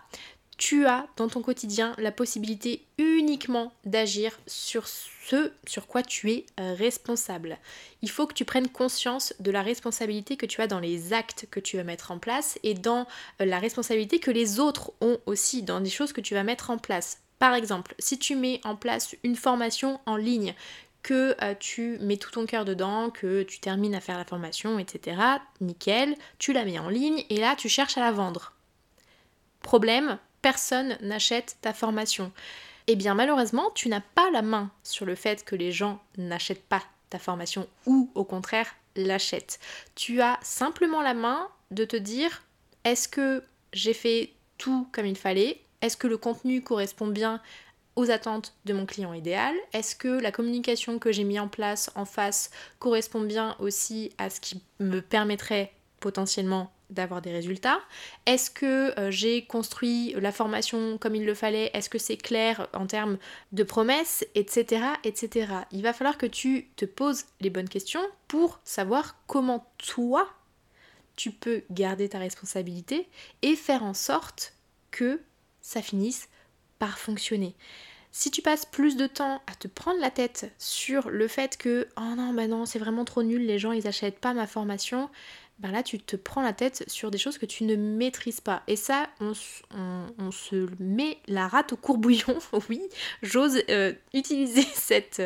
tu 0.57 0.85
as 0.85 1.07
dans 1.17 1.27
ton 1.27 1.41
quotidien 1.41 1.93
la 1.97 2.11
possibilité 2.11 2.85
uniquement 2.97 3.73
d'agir 3.85 4.37
sur 4.47 4.87
ce 4.87 5.51
sur 5.65 5.87
quoi 5.87 6.03
tu 6.03 6.31
es 6.31 6.45
euh, 6.59 6.73
responsable. 6.73 7.57
Il 8.01 8.09
faut 8.09 8.27
que 8.27 8.33
tu 8.33 8.45
prennes 8.45 8.67
conscience 8.67 9.33
de 9.39 9.51
la 9.51 9.61
responsabilité 9.61 10.35
que 10.35 10.45
tu 10.45 10.61
as 10.61 10.67
dans 10.67 10.79
les 10.79 11.13
actes 11.13 11.47
que 11.49 11.59
tu 11.59 11.77
vas 11.77 11.83
mettre 11.83 12.11
en 12.11 12.19
place 12.19 12.59
et 12.63 12.73
dans 12.73 13.07
euh, 13.41 13.45
la 13.45 13.59
responsabilité 13.59 14.19
que 14.19 14.31
les 14.31 14.59
autres 14.59 14.91
ont 15.01 15.17
aussi 15.25 15.63
dans 15.63 15.79
des 15.79 15.89
choses 15.89 16.13
que 16.13 16.21
tu 16.21 16.33
vas 16.33 16.43
mettre 16.43 16.69
en 16.69 16.77
place. 16.77 17.21
Par 17.39 17.53
exemple, 17.55 17.95
si 17.99 18.19
tu 18.19 18.35
mets 18.35 18.61
en 18.63 18.75
place 18.75 19.15
une 19.23 19.35
formation 19.35 19.99
en 20.05 20.17
ligne, 20.17 20.53
que 21.03 21.35
euh, 21.41 21.53
tu 21.59 21.97
mets 21.99 22.17
tout 22.17 22.31
ton 22.31 22.45
cœur 22.45 22.63
dedans, 22.65 23.09
que 23.09 23.43
tu 23.43 23.59
termines 23.59 23.93
à 23.95 23.99
faire 23.99 24.17
la 24.17 24.25
formation, 24.25 24.79
etc. 24.79 25.17
Nickel, 25.61 26.15
tu 26.39 26.53
la 26.53 26.63
mets 26.63 26.79
en 26.79 26.89
ligne 26.89 27.25
et 27.29 27.37
là 27.37 27.55
tu 27.57 27.69
cherches 27.69 27.97
à 27.97 28.01
la 28.01 28.11
vendre. 28.11 28.53
Problème, 29.61 30.17
personne 30.43 30.97
n'achète 31.01 31.57
ta 31.61 31.73
formation. 31.73 32.31
Eh 32.85 32.95
bien 32.95 33.15
malheureusement, 33.15 33.71
tu 33.73 33.89
n'as 33.89 34.01
pas 34.13 34.29
la 34.29 34.43
main 34.43 34.69
sur 34.83 35.05
le 35.07 35.15
fait 35.15 35.43
que 35.43 35.55
les 35.55 35.71
gens 35.71 35.99
n'achètent 36.17 36.67
pas 36.67 36.83
ta 37.09 37.17
formation 37.17 37.67
ou 37.87 38.11
au 38.13 38.25
contraire 38.25 38.67
l'achètent. 38.95 39.59
Tu 39.95 40.21
as 40.21 40.37
simplement 40.43 41.01
la 41.01 41.15
main 41.15 41.47
de 41.71 41.85
te 41.85 41.95
dire 41.95 42.43
est-ce 42.83 43.07
que 43.07 43.43
j'ai 43.71 43.93
fait 43.93 44.33
tout 44.57 44.87
comme 44.91 45.05
il 45.05 45.17
fallait? 45.17 45.61
Est-ce 45.81 45.97
que 45.97 46.07
le 46.07 46.17
contenu 46.17 46.61
correspond 46.61 47.07
bien 47.07 47.41
aux 47.95 48.11
attentes 48.11 48.53
de 48.65 48.73
mon 48.73 48.85
client 48.85 49.13
idéal? 49.13 49.55
Est-ce 49.71 49.95
que 49.95 50.07
la 50.07 50.31
communication 50.31 50.99
que 50.99 51.11
j'ai 51.11 51.23
mis 51.23 51.39
en 51.39 51.47
place 51.47 51.89
en 51.95 52.05
face 52.05 52.51
correspond 52.79 53.21
bien 53.21 53.55
aussi 53.59 54.11
à 54.17 54.29
ce 54.29 54.41
qui 54.41 54.61
me 54.79 54.99
permettrait 54.99 55.71
potentiellement 56.01 56.71
d'avoir 56.93 57.21
des 57.21 57.31
résultats 57.31 57.79
Est-ce 58.25 58.49
que 58.49 58.97
euh, 58.99 59.11
j'ai 59.11 59.45
construit 59.45 60.15
la 60.19 60.31
formation 60.31 60.97
comme 60.97 61.15
il 61.15 61.25
le 61.25 61.33
fallait? 61.33 61.71
Est-ce 61.73 61.89
que 61.89 61.97
c'est 61.97 62.17
clair 62.17 62.67
en 62.73 62.87
termes 62.87 63.17
de 63.51 63.63
promesses? 63.63 64.25
Etc. 64.35 64.83
etc. 65.03 65.53
Il 65.71 65.81
va 65.81 65.93
falloir 65.93 66.17
que 66.17 66.25
tu 66.25 66.67
te 66.75 66.85
poses 66.85 67.25
les 67.41 67.49
bonnes 67.49 67.69
questions 67.69 68.03
pour 68.27 68.59
savoir 68.63 69.17
comment 69.27 69.71
toi 69.77 70.29
tu 71.15 71.31
peux 71.31 71.63
garder 71.69 72.09
ta 72.09 72.19
responsabilité 72.19 73.07
et 73.41 73.55
faire 73.55 73.83
en 73.83 73.93
sorte 73.93 74.53
que 74.91 75.21
ça 75.61 75.81
finisse 75.81 76.29
par 76.79 76.97
fonctionner. 76.97 77.55
Si 78.15 78.29
tu 78.29 78.43
passes 78.43 78.67
plus 78.67 78.95
de 78.95 79.07
temps 79.07 79.41
à 79.47 79.55
te 79.55 79.67
prendre 79.67 79.99
la 79.99 80.11
tête 80.11 80.53
sur 80.59 81.09
le 81.09 81.27
fait 81.27 81.57
que 81.57 81.87
oh 81.97 82.15
non 82.15 82.31
bah 82.31 82.45
non 82.45 82.67
c'est 82.67 82.77
vraiment 82.77 83.05
trop 83.05 83.23
nul, 83.23 83.43
les 83.43 83.57
gens 83.57 83.71
ils 83.71 83.87
achètent 83.87 84.19
pas 84.19 84.35
ma 84.35 84.45
formation, 84.45 85.09
ben 85.59 85.71
là 85.71 85.83
tu 85.83 85.99
te 85.99 86.15
prends 86.15 86.41
la 86.41 86.53
tête 86.53 86.83
sur 86.87 87.11
des 87.11 87.17
choses 87.17 87.37
que 87.37 87.45
tu 87.45 87.63
ne 87.63 87.75
maîtrises 87.75 88.41
pas. 88.41 88.63
Et 88.67 88.75
ça, 88.75 89.09
on, 89.19 89.33
se 90.31 90.67
met 90.79 91.17
la 91.27 91.47
rate 91.47 91.73
au 91.73 91.77
courbouillon, 91.77 92.37
oui, 92.69 92.81
j'ose 93.21 93.61
euh, 93.69 93.93
utiliser 94.13 94.63
cette, 94.73 95.21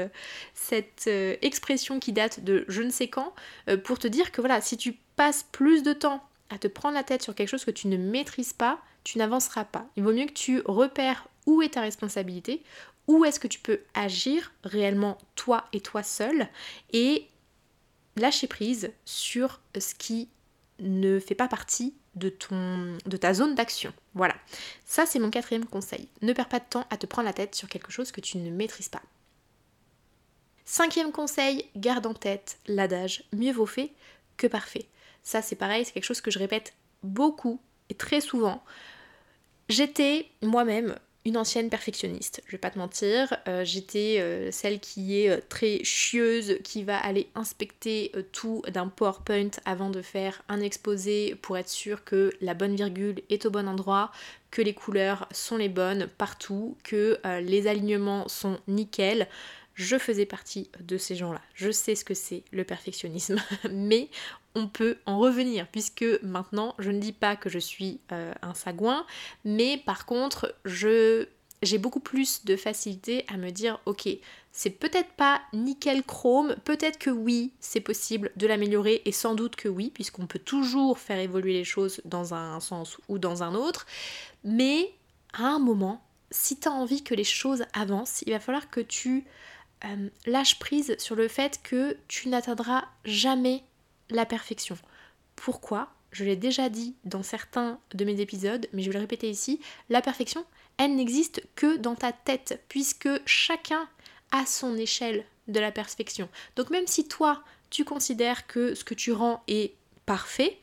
cette 0.53 1.05
euh, 1.07 1.35
expression 1.41 1.99
qui 1.99 2.11
date 2.11 2.43
de 2.43 2.65
je 2.67 2.81
ne 2.81 2.89
sais 2.89 3.07
quand, 3.07 3.33
euh, 3.69 3.77
pour 3.77 3.99
te 3.99 4.07
dire 4.07 4.31
que 4.31 4.41
voilà, 4.41 4.61
si 4.61 4.77
tu 4.77 4.97
passes 5.15 5.45
plus 5.51 5.83
de 5.83 5.93
temps 5.93 6.23
à 6.49 6.57
te 6.57 6.67
prendre 6.67 6.95
la 6.95 7.03
tête 7.03 7.23
sur 7.23 7.35
quelque 7.35 7.49
chose 7.49 7.65
que 7.65 7.71
tu 7.71 7.87
ne 7.87 7.97
maîtrises 7.97 8.53
pas, 8.53 8.79
tu 9.03 9.17
n'avanceras 9.17 9.65
pas. 9.65 9.87
Il 9.95 10.03
vaut 10.03 10.13
mieux 10.13 10.25
que 10.25 10.33
tu 10.33 10.61
repères 10.65 11.27
où 11.45 11.61
est 11.61 11.73
ta 11.73 11.81
responsabilité, 11.81 12.61
où 13.07 13.23
est-ce 13.23 13.39
que 13.39 13.47
tu 13.47 13.59
peux 13.59 13.79
agir 13.93 14.51
réellement 14.63 15.17
toi 15.35 15.65
et 15.73 15.79
toi 15.79 16.03
seul, 16.03 16.47
et 16.91 17.27
lâcher 18.17 18.47
prise 18.47 18.91
sur 19.05 19.61
ce 19.77 19.95
qui 19.95 20.29
ne 20.79 21.19
fait 21.19 21.35
pas 21.35 21.47
partie 21.47 21.95
de, 22.15 22.29
ta 22.29 23.33
zone 23.33 23.55
d'action. 23.55 23.93
Voilà. 24.13 24.35
Ça, 24.85 25.05
c'est 25.05 25.19
mon 25.19 25.29
quatrième 25.29 25.65
conseil. 25.65 26.07
Ne 26.21 26.33
perds 26.33 26.49
pas 26.49 26.59
de 26.59 26.65
temps 26.69 26.85
à 26.89 26.97
te 26.97 27.05
prendre 27.05 27.27
la 27.27 27.33
tête 27.33 27.55
sur 27.55 27.69
quelque 27.69 27.91
chose 27.91 28.11
que 28.11 28.21
tu 28.21 28.37
ne 28.37 28.49
maîtrises 28.51 28.89
pas. 28.89 29.01
Cinquième 30.65 31.11
conseil, 31.11 31.65
garde 31.75 32.05
en 32.05 32.13
tête 32.13 32.59
l'adage 32.67 33.23
mieux 33.33 33.53
vaut 33.53 33.65
fait 33.65 33.91
que 34.35 34.47
parfait. 34.47 34.87
Ça, 35.23 35.41
c'est 35.41 35.55
pareil, 35.55 35.85
c'est 35.85 35.93
quelque 35.93 36.03
chose 36.03 36.21
que 36.21 36.31
je 36.31 36.39
répète 36.39 36.73
beaucoup 37.03 37.61
et 37.89 37.93
très 37.93 38.21
souvent. 38.21 38.63
J'étais 39.69 40.29
moi-même 40.41 40.97
ancienne 41.35 41.69
perfectionniste, 41.69 42.41
je 42.45 42.51
vais 42.51 42.57
pas 42.57 42.69
te 42.69 42.77
mentir. 42.77 43.35
Euh, 43.47 43.65
j'étais 43.65 44.17
euh, 44.19 44.51
celle 44.51 44.79
qui 44.79 45.19
est 45.19 45.29
euh, 45.29 45.41
très 45.49 45.83
chieuse, 45.83 46.59
qui 46.63 46.83
va 46.83 46.97
aller 46.97 47.27
inspecter 47.35 48.11
tout 48.31 48.61
d'un 48.71 48.87
PowerPoint 48.87 49.49
avant 49.65 49.89
de 49.89 50.01
faire 50.01 50.43
un 50.47 50.61
exposé 50.61 51.35
pour 51.41 51.57
être 51.57 51.69
sûr 51.69 52.03
que 52.03 52.31
la 52.39 52.53
bonne 52.53 52.75
virgule 52.75 53.21
est 53.29 53.45
au 53.45 53.49
bon 53.49 53.67
endroit, 53.67 54.11
que 54.51 54.61
les 54.61 54.73
couleurs 54.73 55.27
sont 55.31 55.57
les 55.57 55.69
bonnes 55.69 56.07
partout, 56.17 56.77
que 56.83 57.19
les 57.41 57.67
alignements 57.67 58.27
sont 58.27 58.59
nickel 58.67 59.27
je 59.77 59.97
faisais 59.99 60.25
partie 60.25 60.69
de 60.81 60.97
ces 60.97 61.15
gens-là. 61.15 61.41
Je 61.53 61.69
sais 61.69 61.93
ce 61.93 62.03
que 62.03 62.15
c'est 62.15 62.43
le 62.51 62.63
perfectionnisme, 62.63 63.37
mais 63.71 64.09
on 64.55 64.67
peut 64.67 64.97
en 65.05 65.19
revenir, 65.19 65.67
puisque 65.67 66.05
maintenant, 66.23 66.73
je 66.79 66.89
ne 66.89 66.99
dis 66.99 67.13
pas 67.13 67.35
que 67.35 67.47
je 67.47 67.59
suis 67.59 67.99
euh, 68.11 68.33
un 68.41 68.55
sagouin, 68.55 69.05
mais 69.45 69.77
par 69.85 70.07
contre, 70.07 70.55
j'ai 70.65 71.77
beaucoup 71.77 71.99
plus 71.99 72.43
de 72.43 72.55
facilité 72.55 73.23
à 73.27 73.37
me 73.37 73.51
dire 73.51 73.79
ok 73.85 74.07
c'est 74.51 74.69
peut-être 74.69 75.09
pas 75.13 75.41
nickel 75.53 76.03
chrome 76.03 76.55
peut-être 76.63 76.99
que 76.99 77.09
oui 77.09 77.51
c'est 77.59 77.81
possible 77.81 78.31
de 78.35 78.45
l'améliorer 78.45 79.01
et 79.05 79.11
sans 79.11 79.33
doute 79.33 79.55
que 79.55 79.67
oui 79.67 79.89
puisqu'on 79.91 80.27
peut 80.27 80.37
toujours 80.37 80.99
faire 80.99 81.17
évoluer 81.17 81.53
les 81.53 81.63
choses 81.63 81.99
dans 82.05 82.35
un 82.35 82.59
sens 82.59 82.97
ou 83.07 83.17
dans 83.17 83.41
un 83.41 83.55
autre 83.55 83.87
mais 84.43 84.93
à 85.33 85.47
un 85.47 85.57
moment 85.57 86.05
si 86.29 86.59
tu 86.59 86.67
as 86.67 86.71
envie 86.71 87.03
que 87.03 87.15
les 87.15 87.23
choses 87.23 87.65
avancent 87.73 88.21
il 88.27 88.33
va 88.33 88.39
falloir 88.39 88.69
que 88.69 88.81
tu 88.81 89.25
euh, 89.85 90.09
lâche 90.25 90.59
prise 90.59 90.95
sur 90.97 91.15
le 91.15 91.27
fait 91.27 91.61
que 91.63 91.97
tu 92.07 92.29
n'atteindras 92.29 92.85
jamais 93.05 93.63
la 94.09 94.25
perfection. 94.25 94.77
Pourquoi? 95.35 95.89
Je 96.11 96.23
l'ai 96.23 96.35
déjà 96.35 96.69
dit 96.69 96.95
dans 97.03 97.23
certains 97.23 97.79
de 97.93 98.05
mes 98.05 98.21
épisodes, 98.21 98.67
mais 98.73 98.81
je 98.81 98.89
vais 98.89 98.95
le 98.95 99.01
répéter 99.01 99.29
ici, 99.29 99.59
la 99.89 100.01
perfection, 100.01 100.45
elle 100.77 100.95
n'existe 100.95 101.43
que 101.55 101.77
dans 101.77 101.95
ta 101.95 102.11
tête, 102.11 102.63
puisque 102.69 103.09
chacun 103.25 103.87
a 104.31 104.45
son 104.45 104.77
échelle 104.77 105.25
de 105.47 105.59
la 105.59 105.71
perfection. 105.71 106.29
Donc 106.55 106.69
même 106.69 106.87
si 106.87 107.07
toi, 107.07 107.43
tu 107.69 107.83
considères 107.83 108.47
que 108.47 108.75
ce 108.75 108.83
que 108.83 108.93
tu 108.93 109.11
rends 109.11 109.43
est 109.47 109.73
parfait, 110.05 110.57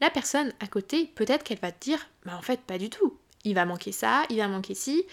la 0.00 0.10
personne 0.10 0.52
à 0.60 0.66
côté, 0.66 1.10
peut-être 1.14 1.44
qu'elle 1.44 1.58
va 1.60 1.72
te 1.72 1.84
dire, 1.84 2.06
bah 2.24 2.36
en 2.36 2.42
fait 2.42 2.60
pas 2.60 2.78
du 2.78 2.90
tout. 2.90 3.16
Il 3.44 3.54
va 3.54 3.66
manquer 3.66 3.92
ça, 3.92 4.24
il 4.30 4.38
va 4.38 4.48
manquer 4.48 4.74
ci, 4.74 5.04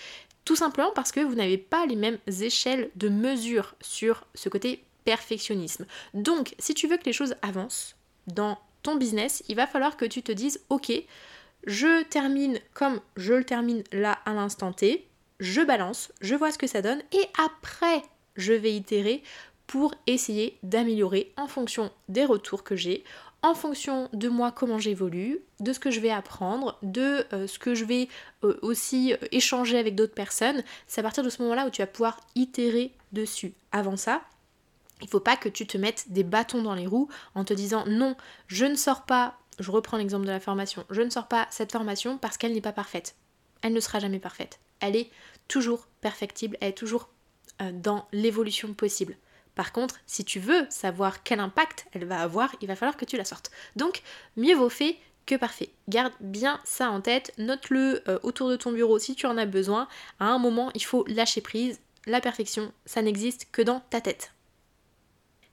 tout 0.45 0.55
simplement 0.55 0.91
parce 0.95 1.11
que 1.11 1.19
vous 1.19 1.35
n'avez 1.35 1.57
pas 1.57 1.85
les 1.85 1.95
mêmes 1.95 2.19
échelles 2.27 2.89
de 2.95 3.09
mesure 3.09 3.75
sur 3.81 4.25
ce 4.33 4.49
côté 4.49 4.83
perfectionnisme. 5.05 5.85
Donc, 6.13 6.55
si 6.59 6.73
tu 6.73 6.87
veux 6.87 6.97
que 6.97 7.05
les 7.05 7.13
choses 7.13 7.35
avancent 7.41 7.95
dans 8.27 8.57
ton 8.83 8.95
business, 8.95 9.43
il 9.47 9.55
va 9.55 9.67
falloir 9.67 9.97
que 9.97 10.05
tu 10.05 10.23
te 10.23 10.31
dises, 10.31 10.61
ok, 10.69 10.91
je 11.65 12.03
termine 12.03 12.59
comme 12.73 12.99
je 13.17 13.33
le 13.33 13.43
termine 13.43 13.83
là 13.91 14.19
à 14.25 14.33
l'instant 14.33 14.73
T, 14.73 15.07
je 15.39 15.61
balance, 15.61 16.11
je 16.21 16.35
vois 16.35 16.51
ce 16.51 16.57
que 16.57 16.67
ça 16.67 16.81
donne, 16.81 17.01
et 17.11 17.25
après, 17.43 18.03
je 18.35 18.53
vais 18.53 18.73
itérer 18.73 19.23
pour 19.67 19.93
essayer 20.07 20.57
d'améliorer 20.63 21.31
en 21.37 21.47
fonction 21.47 21.91
des 22.09 22.25
retours 22.25 22.63
que 22.63 22.75
j'ai, 22.75 23.03
en 23.43 23.55
fonction 23.55 24.09
de 24.13 24.29
moi 24.29 24.51
comment 24.51 24.77
j'évolue, 24.77 25.39
de 25.59 25.73
ce 25.73 25.79
que 25.79 25.89
je 25.89 25.99
vais 25.99 26.11
apprendre, 26.11 26.77
de 26.83 27.25
euh, 27.33 27.47
ce 27.47 27.57
que 27.57 27.73
je 27.73 27.85
vais 27.85 28.07
euh, 28.43 28.57
aussi 28.61 29.13
euh, 29.13 29.17
échanger 29.31 29.79
avec 29.79 29.95
d'autres 29.95 30.13
personnes. 30.13 30.63
C'est 30.87 31.01
à 31.01 31.03
partir 31.03 31.23
de 31.23 31.29
ce 31.29 31.41
moment-là 31.41 31.65
où 31.65 31.69
tu 31.69 31.81
vas 31.81 31.87
pouvoir 31.87 32.19
itérer 32.35 32.93
dessus. 33.11 33.53
Avant 33.71 33.97
ça, 33.97 34.21
il 35.01 35.05
ne 35.05 35.09
faut 35.09 35.19
pas 35.19 35.37
que 35.37 35.49
tu 35.49 35.65
te 35.65 35.77
mettes 35.77 36.05
des 36.09 36.23
bâtons 36.23 36.61
dans 36.61 36.75
les 36.75 36.85
roues 36.85 37.09
en 37.33 37.43
te 37.43 37.53
disant 37.53 37.83
non, 37.87 38.15
je 38.47 38.65
ne 38.65 38.75
sors 38.75 39.05
pas, 39.05 39.37
je 39.59 39.71
reprends 39.71 39.97
l'exemple 39.97 40.25
de 40.25 40.31
la 40.31 40.39
formation, 40.39 40.85
je 40.91 41.01
ne 41.01 41.09
sors 41.09 41.27
pas 41.27 41.47
cette 41.49 41.71
formation 41.71 42.19
parce 42.19 42.37
qu'elle 42.37 42.53
n'est 42.53 42.61
pas 42.61 42.71
parfaite. 42.71 43.15
Elle 43.63 43.73
ne 43.73 43.79
sera 43.79 43.99
jamais 43.99 44.19
parfaite. 44.19 44.59
Elle 44.79 44.95
est 44.95 45.09
toujours 45.47 45.87
perfectible, 46.01 46.57
elle 46.61 46.69
est 46.69 46.73
toujours 46.73 47.09
dans 47.73 48.07
l'évolution 48.11 48.73
possible. 48.73 49.15
Par 49.55 49.71
contre, 49.71 49.95
si 50.05 50.23
tu 50.23 50.39
veux 50.39 50.65
savoir 50.69 51.23
quel 51.23 51.39
impact 51.39 51.85
elle 51.93 52.05
va 52.05 52.21
avoir, 52.21 52.55
il 52.61 52.67
va 52.67 52.75
falloir 52.75 52.97
que 52.97 53.05
tu 53.05 53.17
la 53.17 53.25
sortes. 53.25 53.51
Donc, 53.75 54.01
mieux 54.37 54.55
vaut 54.55 54.69
fait 54.69 54.97
que 55.25 55.35
parfait. 55.35 55.69
Garde 55.87 56.13
bien 56.19 56.59
ça 56.63 56.89
en 56.89 57.01
tête, 57.01 57.33
note-le 57.37 58.01
euh, 58.07 58.19
autour 58.23 58.49
de 58.49 58.55
ton 58.55 58.71
bureau 58.71 58.99
si 58.99 59.15
tu 59.15 59.25
en 59.25 59.37
as 59.37 59.45
besoin. 59.45 59.87
À 60.19 60.25
un 60.25 60.39
moment, 60.39 60.71
il 60.75 60.83
faut 60.83 61.05
lâcher 61.07 61.41
prise. 61.41 61.79
La 62.07 62.21
perfection, 62.21 62.71
ça 62.85 63.01
n'existe 63.01 63.47
que 63.51 63.61
dans 63.61 63.81
ta 63.91 64.01
tête. 64.01 64.33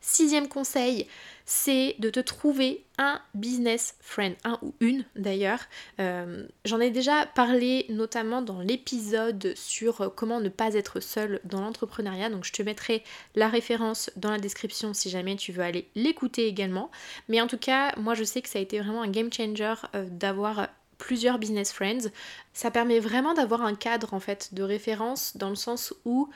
Sixième 0.00 0.49
conseil, 0.49 1.09
c'est 1.45 1.97
de 1.99 2.09
te 2.09 2.21
trouver 2.21 2.85
un 2.99 3.21
business 3.35 3.97
friend, 4.00 4.37
un 4.45 4.59
ou 4.62 4.75
une 4.81 5.05
d'ailleurs. 5.17 5.61
Euh, 5.99 6.47
j'en 6.64 6.78
ai 6.78 6.90
déjà 6.90 7.26
parlé 7.26 7.87
notamment 7.88 8.40
dans 8.40 8.61
l'épisode 8.61 9.52
sur 9.57 10.12
comment 10.14 10.40
ne 10.40 10.50
pas 10.50 10.75
être 10.75 11.00
seul 11.00 11.40
dans 11.45 11.61
l'entrepreneuriat, 11.61 12.31
donc 12.31 12.45
je 12.45 12.52
te 12.52 12.62
mettrai 12.62 13.02
la 13.35 13.49
référence 13.49 14.11
dans 14.17 14.31
la 14.31 14.38
description 14.38 14.95
si 14.95 15.11
jamais 15.11 15.37
tu 15.37 15.50
veux 15.50 15.62
aller 15.62 15.88
l'écouter 15.95 16.47
également. 16.47 16.90
Mais 17.28 17.40
en 17.40 17.47
tout 17.47 17.59
cas, 17.59 17.93
moi 17.97 18.14
je 18.14 18.25
sais 18.25 18.40
que 18.40 18.49
ça 18.49 18.59
a 18.59 18.62
été 18.62 18.78
vraiment 18.78 19.02
un 19.02 19.11
game 19.11 19.33
changer 19.33 19.75
euh, 19.95 20.07
d'avoir 20.11 20.69
plusieurs 20.99 21.38
business 21.38 21.73
friends. 21.73 22.11
Ça 22.52 22.71
permet 22.71 22.99
vraiment 22.99 23.35
d'avoir 23.35 23.62
un 23.62 23.75
cadre 23.75 24.12
en 24.12 24.21
fait 24.21 24.52
de 24.52 24.62
référence 24.62 25.37
dans 25.37 25.49
le 25.49 25.57
sens 25.57 25.95
où 26.05 26.28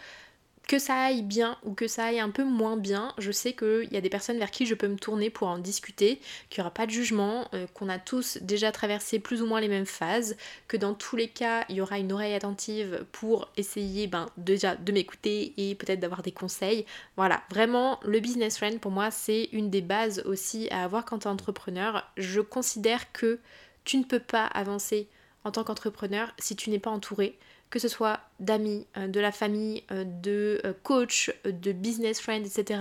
que 0.69 0.79
ça 0.79 0.95
aille 0.95 1.23
bien 1.23 1.59
ou 1.65 1.75
que 1.75 1.89
ça 1.89 2.05
aille 2.07 2.21
un 2.21 2.31
peu 2.31 2.45
moins 2.45 2.77
bien, 2.77 3.13
je 3.19 3.31
sais 3.31 3.53
qu'il 3.53 3.89
y 3.93 3.97
a 3.97 4.01
des 4.01 4.09
personnes 4.09 4.39
vers 4.39 4.51
qui 4.51 4.67
je 4.67 4.75
peux 4.75 4.89
me 4.89 4.97
tourner 4.97 5.29
pour 5.29 5.49
en 5.49 5.59
discuter, 5.59 6.21
qu'il 6.49 6.61
n'y 6.61 6.67
aura 6.67 6.75
pas 6.75 6.87
de 6.87 6.91
jugement, 6.91 7.49
euh, 7.55 7.67
qu'on 7.75 7.89
a 7.89 7.99
tous 7.99 8.39
déjà 8.41 8.73
traversé 8.73 9.19
plus 9.19 9.43
ou 9.43 9.47
moins 9.47 9.61
les 9.61 9.69
mêmes 9.69 9.87
phases, 9.87 10.37
que 10.69 10.77
dans 10.77 10.95
tous 10.95 11.17
les 11.17 11.29
cas, 11.29 11.65
il 11.69 11.77
y 11.77 11.81
aura 11.81 11.99
une 11.99 12.13
oreille 12.13 12.35
attentive 12.35 13.05
pour 13.13 13.51
essayer 13.57 14.07
ben, 14.07 14.29
déjà 14.37 14.77
de 14.77 14.93
m'écouter 14.93 15.53
et 15.57 15.75
peut-être 15.75 16.01
d'avoir 16.01 16.23
des 16.23 16.33
conseils. 16.33 16.87
Voilà, 17.17 17.43
vraiment, 17.51 18.01
le 18.05 18.21
business 18.21 18.57
friend 18.57 18.81
pour 18.81 18.93
moi, 18.93 19.11
c'est 19.11 19.49
une 19.53 19.71
des 19.71 19.83
bases 19.83 20.23
aussi 20.25 20.69
à 20.71 20.85
avoir 20.85 21.05
quand 21.05 21.21
tu 21.21 21.29
es 21.29 21.31
entrepreneur. 21.31 22.05
Je 22.17 22.41
considère 22.41 23.13
que 23.13 23.41
tu 23.85 23.99
ne 23.99 24.05
peux 24.05 24.21
pas 24.21 24.47
avancer 24.47 25.09
en 25.45 25.51
tant 25.51 25.65
qu'entrepreneur 25.65 26.33
si 26.39 26.57
tu 26.57 26.71
n'es 26.71 26.79
pas 26.79 26.91
entouré 26.91 27.39
que 27.73 27.79
ce 27.79 27.89
soit 27.89 28.21
d'amis, 28.39 28.87
euh, 28.99 29.09
de 29.09 29.19
la 29.19 29.33
famille, 29.33 29.83
euh, 29.91 30.05
de 30.05 30.61
euh, 30.67 30.75
coach, 30.83 31.33
de 31.47 31.73
business 31.73 32.21
friend, 32.21 32.45
etc. 32.47 32.81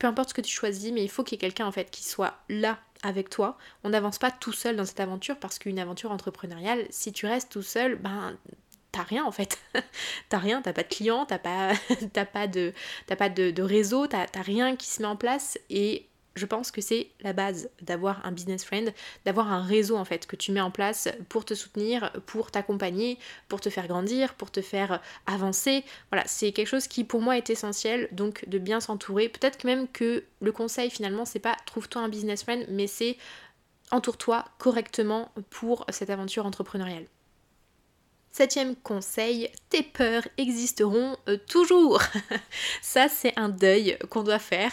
Peu 0.00 0.08
importe 0.08 0.30
ce 0.30 0.34
que 0.34 0.40
tu 0.40 0.52
choisis, 0.52 0.92
mais 0.92 1.04
il 1.04 1.08
faut 1.08 1.22
qu'il 1.22 1.36
y 1.36 1.38
ait 1.38 1.46
quelqu'un 1.48 1.64
en 1.64 1.70
fait 1.70 1.90
qui 1.90 2.04
soit 2.04 2.34
là 2.48 2.78
avec 3.04 3.30
toi. 3.30 3.56
On 3.84 3.90
n'avance 3.90 4.18
pas 4.18 4.32
tout 4.32 4.52
seul 4.52 4.74
dans 4.74 4.84
cette 4.84 4.98
aventure 4.98 5.38
parce 5.38 5.60
qu'une 5.60 5.78
aventure 5.78 6.10
entrepreneuriale, 6.10 6.86
si 6.90 7.12
tu 7.12 7.26
restes 7.26 7.52
tout 7.52 7.62
seul, 7.62 7.94
ben 7.94 8.36
t'as 8.90 9.04
rien 9.04 9.24
en 9.24 9.30
fait. 9.30 9.60
t'as 10.28 10.38
rien, 10.38 10.60
t'as 10.60 10.72
pas 10.72 10.82
de 10.82 10.88
clients, 10.88 11.24
t'as 11.24 11.38
pas, 11.38 11.74
pas, 12.32 12.48
de, 12.48 12.74
pas 13.16 13.28
de, 13.28 13.52
de 13.52 13.62
réseau, 13.62 14.08
t'as 14.08 14.26
rien 14.34 14.74
qui 14.74 14.88
se 14.88 15.02
met 15.02 15.08
en 15.08 15.16
place 15.16 15.56
et 15.70 16.06
je 16.34 16.46
pense 16.46 16.70
que 16.70 16.80
c'est 16.80 17.08
la 17.20 17.32
base 17.32 17.70
d'avoir 17.82 18.24
un 18.24 18.32
business 18.32 18.64
friend, 18.64 18.92
d'avoir 19.24 19.52
un 19.52 19.62
réseau 19.62 19.96
en 19.96 20.04
fait 20.04 20.26
que 20.26 20.36
tu 20.36 20.52
mets 20.52 20.60
en 20.60 20.70
place 20.70 21.08
pour 21.28 21.44
te 21.44 21.54
soutenir, 21.54 22.12
pour 22.26 22.50
t'accompagner, 22.50 23.18
pour 23.48 23.60
te 23.60 23.70
faire 23.70 23.86
grandir, 23.86 24.34
pour 24.34 24.50
te 24.50 24.62
faire 24.62 25.00
avancer. 25.26 25.84
Voilà, 26.10 26.26
c'est 26.26 26.52
quelque 26.52 26.68
chose 26.68 26.88
qui 26.88 27.04
pour 27.04 27.20
moi 27.20 27.36
est 27.36 27.50
essentiel, 27.50 28.08
donc 28.12 28.48
de 28.48 28.58
bien 28.58 28.80
s'entourer. 28.80 29.28
Peut-être 29.28 29.64
même 29.64 29.88
que 29.88 30.24
le 30.40 30.52
conseil 30.52 30.90
finalement 30.90 31.24
c'est 31.24 31.38
pas 31.38 31.56
trouve-toi 31.66 32.02
un 32.02 32.08
business 32.08 32.42
friend, 32.42 32.66
mais 32.68 32.86
c'est 32.86 33.16
entoure-toi 33.90 34.44
correctement 34.58 35.30
pour 35.50 35.84
cette 35.90 36.10
aventure 36.10 36.46
entrepreneuriale. 36.46 37.06
Septième 38.32 38.76
conseil, 38.76 39.50
tes 39.68 39.82
peurs 39.82 40.26
existeront 40.38 41.18
euh, 41.28 41.36
toujours. 41.48 42.00
Ça, 42.82 43.08
c'est 43.10 43.38
un 43.38 43.50
deuil 43.50 43.98
qu'on 44.08 44.22
doit 44.22 44.38
faire. 44.38 44.72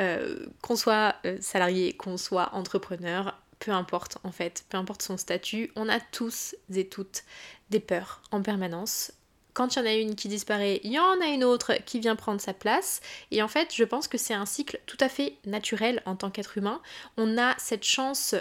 Euh, 0.00 0.46
qu'on 0.62 0.74
soit 0.74 1.14
euh, 1.26 1.36
salarié, 1.40 1.92
qu'on 1.92 2.16
soit 2.16 2.54
entrepreneur, 2.54 3.38
peu 3.60 3.72
importe 3.72 4.18
en 4.24 4.32
fait, 4.32 4.64
peu 4.70 4.78
importe 4.78 5.02
son 5.02 5.16
statut, 5.16 5.70
on 5.76 5.88
a 5.88 6.00
tous 6.00 6.56
et 6.74 6.88
toutes 6.88 7.24
des 7.70 7.78
peurs 7.78 8.22
en 8.32 8.42
permanence. 8.42 9.12
Quand 9.52 9.76
il 9.76 9.78
y 9.78 9.82
en 9.82 9.86
a 9.86 9.94
une 9.94 10.16
qui 10.16 10.26
disparaît, 10.26 10.80
il 10.82 10.90
y 10.90 10.98
en 10.98 11.20
a 11.20 11.26
une 11.26 11.44
autre 11.44 11.74
qui 11.86 12.00
vient 12.00 12.16
prendre 12.16 12.40
sa 12.40 12.54
place. 12.54 13.00
Et 13.30 13.40
en 13.40 13.46
fait, 13.48 13.72
je 13.72 13.84
pense 13.84 14.08
que 14.08 14.18
c'est 14.18 14.34
un 14.34 14.46
cycle 14.46 14.80
tout 14.86 14.98
à 14.98 15.08
fait 15.08 15.36
naturel 15.44 16.02
en 16.06 16.16
tant 16.16 16.30
qu'être 16.30 16.58
humain. 16.58 16.80
On 17.18 17.38
a 17.38 17.54
cette 17.58 17.84
chance 17.84 18.34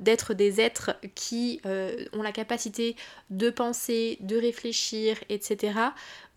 d'être 0.00 0.34
des 0.34 0.60
êtres 0.60 0.96
qui 1.14 1.60
euh, 1.66 2.04
ont 2.12 2.22
la 2.22 2.32
capacité 2.32 2.96
de 3.30 3.50
penser, 3.50 4.18
de 4.20 4.36
réfléchir, 4.36 5.16
etc. 5.28 5.72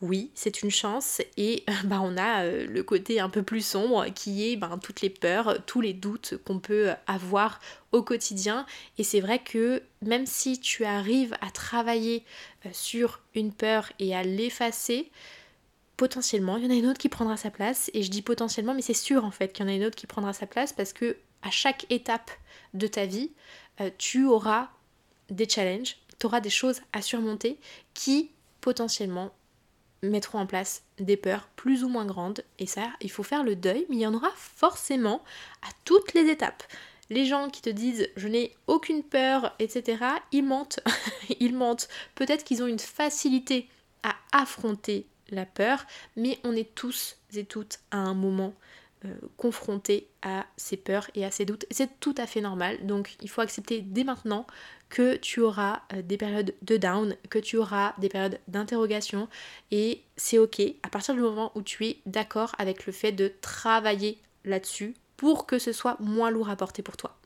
Oui, 0.01 0.31
c'est 0.33 0.61
une 0.61 0.71
chance 0.71 1.21
et 1.37 1.63
bah, 1.85 1.99
on 2.01 2.17
a 2.17 2.43
euh, 2.45 2.65
le 2.67 2.83
côté 2.83 3.19
un 3.19 3.29
peu 3.29 3.43
plus 3.43 3.65
sombre 3.65 4.05
qui 4.13 4.49
est 4.49 4.55
bah, 4.55 4.77
toutes 4.81 5.01
les 5.01 5.09
peurs, 5.09 5.63
tous 5.65 5.81
les 5.81 5.93
doutes 5.93 6.35
qu'on 6.45 6.59
peut 6.59 6.91
avoir 7.07 7.59
au 7.91 8.03
quotidien. 8.03 8.65
Et 8.97 9.03
c'est 9.03 9.21
vrai 9.21 9.39
que 9.39 9.81
même 10.01 10.25
si 10.25 10.59
tu 10.59 10.85
arrives 10.85 11.35
à 11.41 11.51
travailler 11.51 12.23
euh, 12.65 12.69
sur 12.71 13.21
une 13.35 13.51
peur 13.51 13.91
et 13.99 14.15
à 14.15 14.23
l'effacer, 14.23 15.11
potentiellement, 15.97 16.57
il 16.57 16.65
y 16.65 16.67
en 16.67 16.71
a 16.71 16.75
une 16.75 16.87
autre 16.87 16.99
qui 16.99 17.09
prendra 17.09 17.37
sa 17.37 17.51
place. 17.51 17.89
Et 17.93 18.03
je 18.03 18.11
dis 18.11 18.21
potentiellement, 18.21 18.73
mais 18.73 18.81
c'est 18.81 18.93
sûr 18.93 19.25
en 19.25 19.31
fait 19.31 19.51
qu'il 19.53 19.65
y 19.65 19.69
en 19.69 19.71
a 19.71 19.75
une 19.75 19.85
autre 19.85 19.95
qui 19.95 20.07
prendra 20.07 20.33
sa 20.33 20.45
place 20.45 20.73
parce 20.73 20.93
que 20.93 21.17
à 21.41 21.51
chaque 21.51 21.85
étape 21.89 22.31
de 22.75 22.87
ta 22.87 23.05
vie, 23.05 23.31
euh, 23.81 23.89
tu 23.97 24.25
auras 24.25 24.69
des 25.29 25.49
challenges, 25.49 25.97
tu 26.19 26.27
auras 26.27 26.39
des 26.39 26.49
choses 26.49 26.81
à 26.93 27.01
surmonter 27.01 27.59
qui 27.93 28.31
potentiellement 28.61 29.31
mettront 30.03 30.39
en 30.39 30.45
place 30.45 30.83
des 30.99 31.17
peurs 31.17 31.47
plus 31.55 31.83
ou 31.83 31.89
moins 31.89 32.05
grandes. 32.05 32.43
Et 32.59 32.67
ça, 32.67 32.91
il 33.01 33.11
faut 33.11 33.23
faire 33.23 33.43
le 33.43 33.55
deuil, 33.55 33.85
mais 33.89 33.95
il 33.95 34.01
y 34.01 34.07
en 34.07 34.13
aura 34.13 34.31
forcément 34.35 35.23
à 35.63 35.69
toutes 35.83 36.13
les 36.13 36.29
étapes. 36.29 36.63
Les 37.09 37.25
gens 37.25 37.49
qui 37.49 37.61
te 37.61 37.69
disent 37.69 38.07
je 38.15 38.27
n'ai 38.27 38.55
aucune 38.67 39.03
peur, 39.03 39.55
etc., 39.59 40.03
ils 40.31 40.43
mentent. 40.43 40.79
ils 41.39 41.55
mentent. 41.55 41.87
Peut-être 42.15 42.43
qu'ils 42.43 42.63
ont 42.63 42.67
une 42.67 42.79
facilité 42.79 43.69
à 44.03 44.15
affronter 44.31 45.07
la 45.29 45.45
peur, 45.45 45.85
mais 46.15 46.39
on 46.43 46.55
est 46.55 46.73
tous 46.75 47.17
et 47.33 47.45
toutes 47.45 47.79
à 47.91 47.97
un 47.97 48.13
moment 48.13 48.53
confronté 49.37 50.07
à 50.21 50.45
ces 50.57 50.77
peurs 50.77 51.09
et 51.15 51.25
à 51.25 51.31
ces 51.31 51.45
doutes. 51.45 51.65
C'est 51.71 51.99
tout 51.99 52.15
à 52.17 52.27
fait 52.27 52.41
normal, 52.41 52.85
donc 52.85 53.15
il 53.21 53.29
faut 53.29 53.41
accepter 53.41 53.81
dès 53.81 54.03
maintenant 54.03 54.45
que 54.89 55.15
tu 55.15 55.41
auras 55.41 55.81
euh, 55.93 56.01
des 56.01 56.17
périodes 56.17 56.53
de 56.61 56.77
down, 56.77 57.15
que 57.29 57.39
tu 57.39 57.57
auras 57.57 57.93
des 57.97 58.09
périodes 58.09 58.39
d'interrogation 58.47 59.27
et 59.71 60.01
c'est 60.15 60.37
ok 60.37 60.61
à 60.83 60.89
partir 60.89 61.15
du 61.15 61.21
moment 61.21 61.51
où 61.55 61.61
tu 61.61 61.85
es 61.85 61.97
d'accord 62.05 62.53
avec 62.57 62.85
le 62.85 62.93
fait 62.93 63.11
de 63.11 63.31
travailler 63.41 64.19
là-dessus 64.43 64.93
pour 65.17 65.45
que 65.45 65.59
ce 65.59 65.71
soit 65.71 65.97
moins 65.99 66.29
lourd 66.29 66.49
à 66.49 66.55
porter 66.55 66.81
pour 66.81 66.97
toi. 66.97 67.17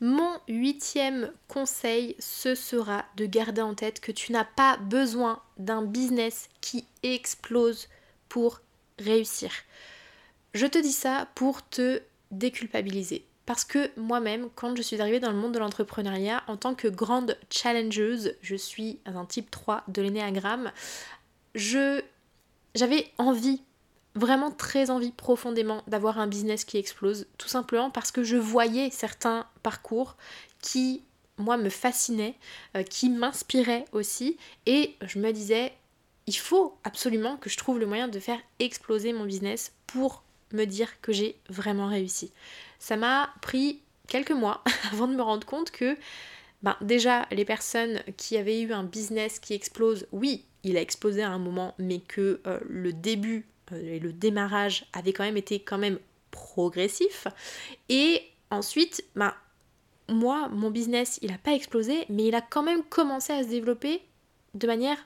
Mon 0.00 0.38
huitième 0.48 1.32
conseil, 1.48 2.16
ce 2.18 2.54
sera 2.54 3.04
de 3.16 3.26
garder 3.26 3.62
en 3.62 3.74
tête 3.74 4.00
que 4.00 4.12
tu 4.12 4.32
n'as 4.32 4.44
pas 4.44 4.76
besoin 4.76 5.40
d'un 5.56 5.82
business 5.82 6.48
qui 6.60 6.84
explose 7.02 7.88
pour 8.28 8.60
réussir. 8.98 9.50
Je 10.54 10.66
te 10.66 10.78
dis 10.78 10.92
ça 10.92 11.28
pour 11.34 11.68
te 11.68 12.00
déculpabiliser. 12.30 13.26
Parce 13.44 13.64
que 13.64 13.90
moi-même, 13.98 14.48
quand 14.54 14.74
je 14.76 14.82
suis 14.82 15.00
arrivée 15.00 15.20
dans 15.20 15.30
le 15.30 15.36
monde 15.36 15.52
de 15.52 15.58
l'entrepreneuriat, 15.58 16.42
en 16.46 16.56
tant 16.56 16.74
que 16.74 16.88
grande 16.88 17.36
challengeuse, 17.50 18.34
je 18.40 18.56
suis 18.56 19.00
un 19.04 19.26
type 19.26 19.50
3 19.50 19.84
de 19.88 20.00
l'énéagramme, 20.00 20.72
je 21.54 22.02
j'avais 22.74 23.12
envie, 23.18 23.62
vraiment 24.16 24.50
très 24.50 24.90
envie 24.90 25.12
profondément 25.12 25.82
d'avoir 25.86 26.18
un 26.18 26.26
business 26.26 26.64
qui 26.64 26.76
explose, 26.76 27.26
tout 27.38 27.48
simplement 27.48 27.90
parce 27.90 28.10
que 28.10 28.24
je 28.24 28.36
voyais 28.36 28.90
certains 28.90 29.46
parcours 29.62 30.16
qui, 30.60 31.04
moi, 31.36 31.56
me 31.56 31.68
fascinaient, 31.68 32.34
euh, 32.76 32.82
qui 32.82 33.10
m'inspiraient 33.10 33.84
aussi, 33.92 34.38
et 34.66 34.96
je 35.02 35.20
me 35.20 35.30
disais, 35.32 35.72
il 36.26 36.36
faut 36.36 36.76
absolument 36.82 37.36
que 37.36 37.50
je 37.50 37.56
trouve 37.56 37.78
le 37.78 37.86
moyen 37.86 38.08
de 38.08 38.18
faire 38.18 38.40
exploser 38.58 39.12
mon 39.12 39.24
business 39.24 39.72
pour 39.86 40.23
me 40.54 40.64
dire 40.66 41.00
que 41.00 41.12
j'ai 41.12 41.36
vraiment 41.48 41.88
réussi. 41.88 42.32
Ça 42.78 42.96
m'a 42.96 43.30
pris 43.42 43.80
quelques 44.08 44.30
mois 44.30 44.62
avant 44.92 45.08
de 45.08 45.14
me 45.14 45.22
rendre 45.22 45.46
compte 45.46 45.70
que 45.70 45.96
ben, 46.62 46.76
déjà 46.80 47.26
les 47.30 47.44
personnes 47.44 48.02
qui 48.16 48.36
avaient 48.36 48.60
eu 48.60 48.72
un 48.72 48.84
business 48.84 49.38
qui 49.38 49.54
explose, 49.54 50.06
oui, 50.12 50.44
il 50.62 50.76
a 50.76 50.80
explosé 50.80 51.22
à 51.22 51.30
un 51.30 51.38
moment, 51.38 51.74
mais 51.78 52.00
que 52.00 52.40
euh, 52.46 52.58
le 52.66 52.92
début 52.92 53.46
euh, 53.72 53.96
et 53.96 53.98
le 53.98 54.12
démarrage 54.12 54.86
avait 54.92 55.12
quand 55.12 55.24
même 55.24 55.36
été 55.36 55.60
quand 55.60 55.78
même 55.78 55.98
progressif. 56.30 57.26
Et 57.88 58.22
ensuite, 58.50 59.04
ben, 59.14 59.34
moi, 60.08 60.48
mon 60.48 60.70
business, 60.70 61.18
il 61.22 61.30
n'a 61.30 61.38
pas 61.38 61.52
explosé, 61.52 62.04
mais 62.08 62.26
il 62.26 62.34
a 62.34 62.40
quand 62.40 62.62
même 62.62 62.82
commencé 62.82 63.32
à 63.32 63.42
se 63.42 63.48
développer 63.48 64.02
de 64.54 64.66
manière 64.66 64.98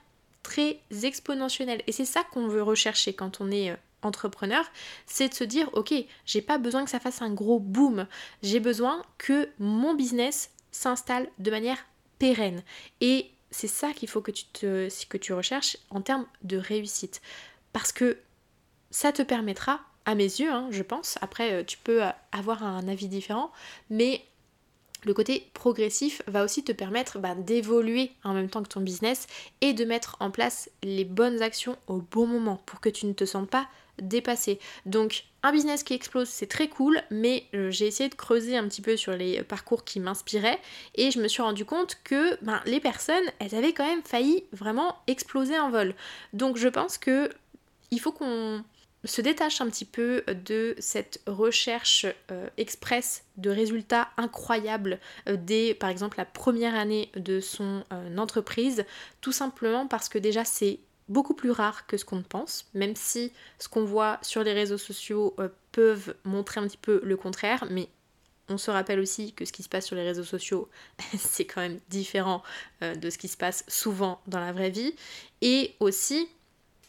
très 0.43 0.81
exponentielle. 1.03 1.83
Et 1.87 1.93
c'est 1.93 2.05
ça 2.05 2.25
qu'on 2.33 2.49
veut 2.49 2.63
rechercher 2.63 3.13
quand 3.13 3.41
on 3.41 3.51
est 3.51 3.71
euh, 3.71 3.77
entrepreneur, 4.03 4.65
c'est 5.07 5.29
de 5.29 5.35
se 5.35 5.45
dire 5.45 5.69
ok, 5.73 5.93
j'ai 6.27 6.43
pas 6.43 6.59
besoin 6.59 6.85
que 6.85 6.91
ça 6.91 7.01
fasse 7.01 7.23
un 7.23 7.33
gros 7.33 7.59
boom, 7.59 8.07
j'ai 8.43 8.61
besoin 8.61 9.03
que 9.19 9.49
mon 9.59 9.95
business 9.95 10.51
s'installe 10.71 11.29
de 11.39 11.51
manière 11.51 11.79
pérenne. 12.19 12.63
Et 13.01 13.31
c'est 13.51 13.69
ça 13.69 13.93
qu'il 13.93 14.09
faut 14.09 14.21
que 14.21 14.31
tu, 14.31 14.45
te, 14.45 14.89
que 15.07 15.17
tu 15.17 15.33
recherches 15.33 15.77
en 15.91 16.01
termes 16.01 16.27
de 16.43 16.57
réussite. 16.57 17.21
Parce 17.73 17.93
que 17.93 18.19
ça 18.91 19.13
te 19.13 19.23
permettra, 19.23 19.81
à 20.05 20.15
mes 20.15 20.25
yeux, 20.25 20.51
hein, 20.51 20.69
je 20.71 20.83
pense, 20.83 21.19
après 21.21 21.53
euh, 21.53 21.65
tu 21.65 21.77
peux 21.77 22.03
euh, 22.03 22.11
avoir 22.33 22.63
un 22.63 22.89
avis 22.89 23.09
différent, 23.09 23.53
mais 23.91 24.25
le 25.05 25.15
côté 25.15 25.51
progressif 25.55 26.23
va 26.27 26.45
aussi 26.45 26.65
te 26.65 26.73
permettre 26.73 27.19
bah, 27.19 27.35
d'évoluer 27.35 28.13
en 28.25 28.33
même 28.33 28.49
temps 28.49 28.63
que 28.63 28.69
ton 28.69 28.81
business 28.81 29.27
et 29.61 29.73
de 29.73 29.85
mettre 29.85 30.17
en 30.21 30.31
place 30.31 30.71
les 30.83 31.05
bonnes 31.05 31.43
actions 31.43 31.77
au 31.87 31.99
bon 31.99 32.27
moment 32.27 32.61
pour 32.67 32.81
que 32.81 32.89
tu 32.89 33.07
ne 33.07 33.13
te 33.13 33.25
sentes 33.25 33.51
pas 33.51 33.69
dépassé. 34.01 34.59
Donc 34.87 35.25
un 35.43 35.53
business 35.53 35.83
qui 35.83 35.95
explose, 35.95 36.29
c'est 36.29 36.47
très 36.47 36.69
cool, 36.69 37.01
mais 37.11 37.45
euh, 37.55 37.71
j'ai 37.71 37.87
essayé 37.87 38.09
de 38.09 38.15
creuser 38.15 38.57
un 38.57 38.67
petit 38.67 38.83
peu 38.83 38.97
sur 38.97 39.13
les 39.13 39.43
parcours 39.43 39.85
qui 39.85 40.01
m'inspiraient 40.01 40.59
et 40.97 41.11
je 41.11 41.21
me 41.21 41.29
suis 41.29 41.43
rendu 41.43 41.65
compte 41.65 41.97
que 42.03 42.43
ben, 42.45 42.61
les 42.67 42.81
personnes, 42.81 43.25
elles 43.39 43.55
avaient 43.55 43.73
quand 43.73 43.87
même 43.87 44.03
failli 44.03 44.45
vraiment 44.53 44.97
exploser 45.07 45.59
en 45.59 45.71
vol. 45.71 45.95
Donc 46.33 46.57
je 46.57 46.69
pense 46.69 46.99
que 46.99 47.31
il 47.91 48.01
faut 48.01 48.13
qu'on 48.13 48.65
se 49.05 49.21
détache 49.21 49.61
un 49.61 49.69
petit 49.69 49.85
peu 49.85 50.25
de 50.45 50.75
cette 50.79 51.23
recherche 51.29 52.05
euh, 52.33 52.49
express 52.57 53.25
de 53.37 53.49
résultats 53.49 54.09
incroyables 54.17 54.99
euh, 55.29 55.37
dès 55.39 55.73
par 55.73 55.89
exemple 55.89 56.19
la 56.19 56.25
première 56.25 56.75
année 56.75 57.11
de 57.15 57.39
son 57.39 57.85
entreprise, 58.17 58.85
tout 59.21 59.33
simplement 59.33 59.87
parce 59.87 60.09
que 60.09 60.19
déjà 60.19 60.45
c'est 60.45 60.81
beaucoup 61.09 61.35
plus 61.35 61.51
rare 61.51 61.87
que 61.87 61.97
ce 61.97 62.05
qu'on 62.05 62.23
pense, 62.23 62.67
même 62.75 62.97
si 62.97 63.33
ce 63.59 63.69
qu'on 63.69 63.85
voit 63.85 64.19
sur 64.23 64.43
les 64.43 64.53
réseaux 64.53 64.79
sociaux 64.79 65.35
euh, 65.39 65.49
peuvent 65.73 66.15
montrer 66.25 66.61
un 66.61 66.67
petit 66.67 66.77
peu 66.77 67.01
le 67.03 67.17
contraire, 67.17 67.67
mais 67.71 67.89
on 68.49 68.59
se 68.59 68.71
rappelle 68.71 68.99
aussi 68.99 69.33
que 69.33 69.45
ce 69.45 69.53
qui 69.53 69.63
se 69.63 69.69
passe 69.69 69.87
sur 69.87 69.97
les 69.97 70.03
réseaux 70.03 70.25
sociaux, 70.25 70.69
c'est 71.19 71.45
quand 71.45 71.61
même 71.61 71.79
différent 71.89 72.43
euh, 72.83 72.95
de 72.95 73.11
ce 73.11 73.19
qui 73.19 73.29
se 73.29 73.37
passe 73.37 73.65
souvent 73.69 74.21
dans 74.27 74.41
la 74.41 74.53
vraie 74.53 74.71
vie. 74.71 74.95
Et 75.43 75.75
aussi, 75.81 76.29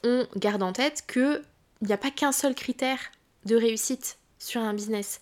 on 0.04 0.28
garde 0.36 0.64
en 0.64 0.74
tête 0.74 1.04
qu'il 1.12 1.42
n'y 1.82 1.94
a 1.94 1.98
pas 1.98 2.12
qu'un 2.12 2.32
seul 2.32 2.56
critère 2.56 3.00
de 3.46 3.56
réussite 3.56 4.18
sur 4.38 4.62
un 4.62 4.74
business. 4.74 5.22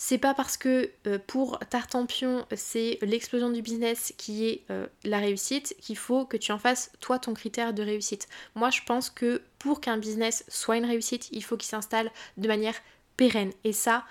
C'est 0.00 0.18
pas 0.18 0.32
parce 0.32 0.56
que 0.56 0.92
euh, 1.08 1.18
pour 1.26 1.58
Tartampion 1.58 2.46
c'est 2.54 2.98
l'explosion 3.02 3.50
du 3.50 3.62
business 3.62 4.14
qui 4.16 4.46
est 4.46 4.62
euh, 4.70 4.86
la 5.02 5.18
réussite 5.18 5.74
qu'il 5.80 5.96
faut 5.96 6.24
que 6.24 6.36
tu 6.36 6.52
en 6.52 6.58
fasses 6.58 6.92
toi 7.00 7.18
ton 7.18 7.34
critère 7.34 7.74
de 7.74 7.82
réussite. 7.82 8.28
Moi 8.54 8.70
je 8.70 8.80
pense 8.86 9.10
que 9.10 9.42
pour 9.58 9.80
qu'un 9.80 9.98
business 9.98 10.44
soit 10.46 10.76
une 10.76 10.84
réussite, 10.84 11.28
il 11.32 11.42
faut 11.42 11.56
qu'il 11.56 11.68
s'installe 11.68 12.12
de 12.36 12.46
manière 12.46 12.76
pérenne. 13.16 13.50
Et 13.64 13.72
ça, 13.72 14.04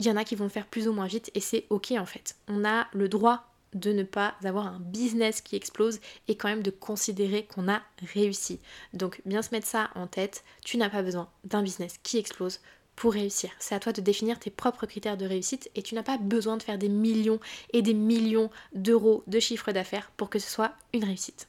il 0.00 0.06
y 0.06 0.10
en 0.10 0.18
a 0.18 0.24
qui 0.24 0.34
vont 0.34 0.44
le 0.44 0.50
faire 0.50 0.66
plus 0.66 0.86
ou 0.86 0.92
moins 0.92 1.06
vite 1.06 1.30
et 1.34 1.40
c'est 1.40 1.64
ok 1.70 1.92
en 1.92 2.06
fait. 2.06 2.36
On 2.46 2.66
a 2.66 2.86
le 2.92 3.08
droit 3.08 3.48
de 3.72 3.90
ne 3.90 4.02
pas 4.02 4.34
avoir 4.44 4.66
un 4.66 4.80
business 4.80 5.40
qui 5.40 5.56
explose 5.56 6.00
et 6.28 6.36
quand 6.36 6.48
même 6.48 6.62
de 6.62 6.70
considérer 6.70 7.46
qu'on 7.46 7.70
a 7.70 7.80
réussi. 8.12 8.60
Donc 8.92 9.22
bien 9.24 9.40
se 9.40 9.48
mettre 9.52 9.66
ça 9.66 9.88
en 9.94 10.06
tête, 10.06 10.44
tu 10.62 10.76
n'as 10.76 10.90
pas 10.90 11.02
besoin 11.02 11.30
d'un 11.44 11.62
business 11.62 11.98
qui 12.02 12.18
explose 12.18 12.60
pour 12.96 13.12
réussir. 13.14 13.50
C'est 13.58 13.74
à 13.74 13.80
toi 13.80 13.92
de 13.92 14.00
définir 14.00 14.38
tes 14.38 14.50
propres 14.50 14.86
critères 14.86 15.16
de 15.16 15.26
réussite 15.26 15.70
et 15.74 15.82
tu 15.82 15.94
n'as 15.94 16.02
pas 16.02 16.18
besoin 16.18 16.56
de 16.56 16.62
faire 16.62 16.78
des 16.78 16.88
millions 16.88 17.40
et 17.72 17.82
des 17.82 17.94
millions 17.94 18.50
d'euros 18.74 19.22
de 19.26 19.40
chiffre 19.40 19.72
d'affaires 19.72 20.10
pour 20.16 20.30
que 20.30 20.38
ce 20.38 20.50
soit 20.50 20.72
une 20.92 21.04
réussite. 21.04 21.48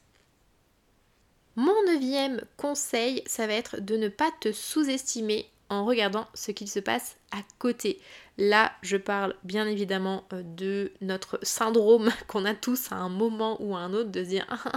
Mon 1.56 1.76
neuvième 1.86 2.42
conseil, 2.58 3.22
ça 3.28 3.46
va 3.46 3.54
être 3.54 3.80
de 3.80 3.96
ne 3.96 4.08
pas 4.08 4.32
te 4.40 4.52
sous-estimer 4.52 5.48
en 5.70 5.86
regardant 5.86 6.28
ce 6.34 6.52
qu'il 6.52 6.70
se 6.70 6.80
passe 6.80 7.18
à 7.32 7.38
côté. 7.60 8.00
Là, 8.38 8.72
je 8.82 8.98
parle 8.98 9.36
bien 9.44 9.68
évidemment 9.68 10.24
euh, 10.34 10.42
de 10.44 10.92
notre 11.02 11.40
syndrome 11.44 12.10
qu'on 12.28 12.46
a 12.46 12.56
tous 12.56 12.92
à 12.92 12.96
un 12.96 13.10
moment 13.10 13.62
ou 13.62 13.76
à 13.76 13.80
un 13.80 13.94
autre 13.94 14.10
de 14.10 14.24
se 14.24 14.30
dire 14.30 14.46
ah, 14.50 14.72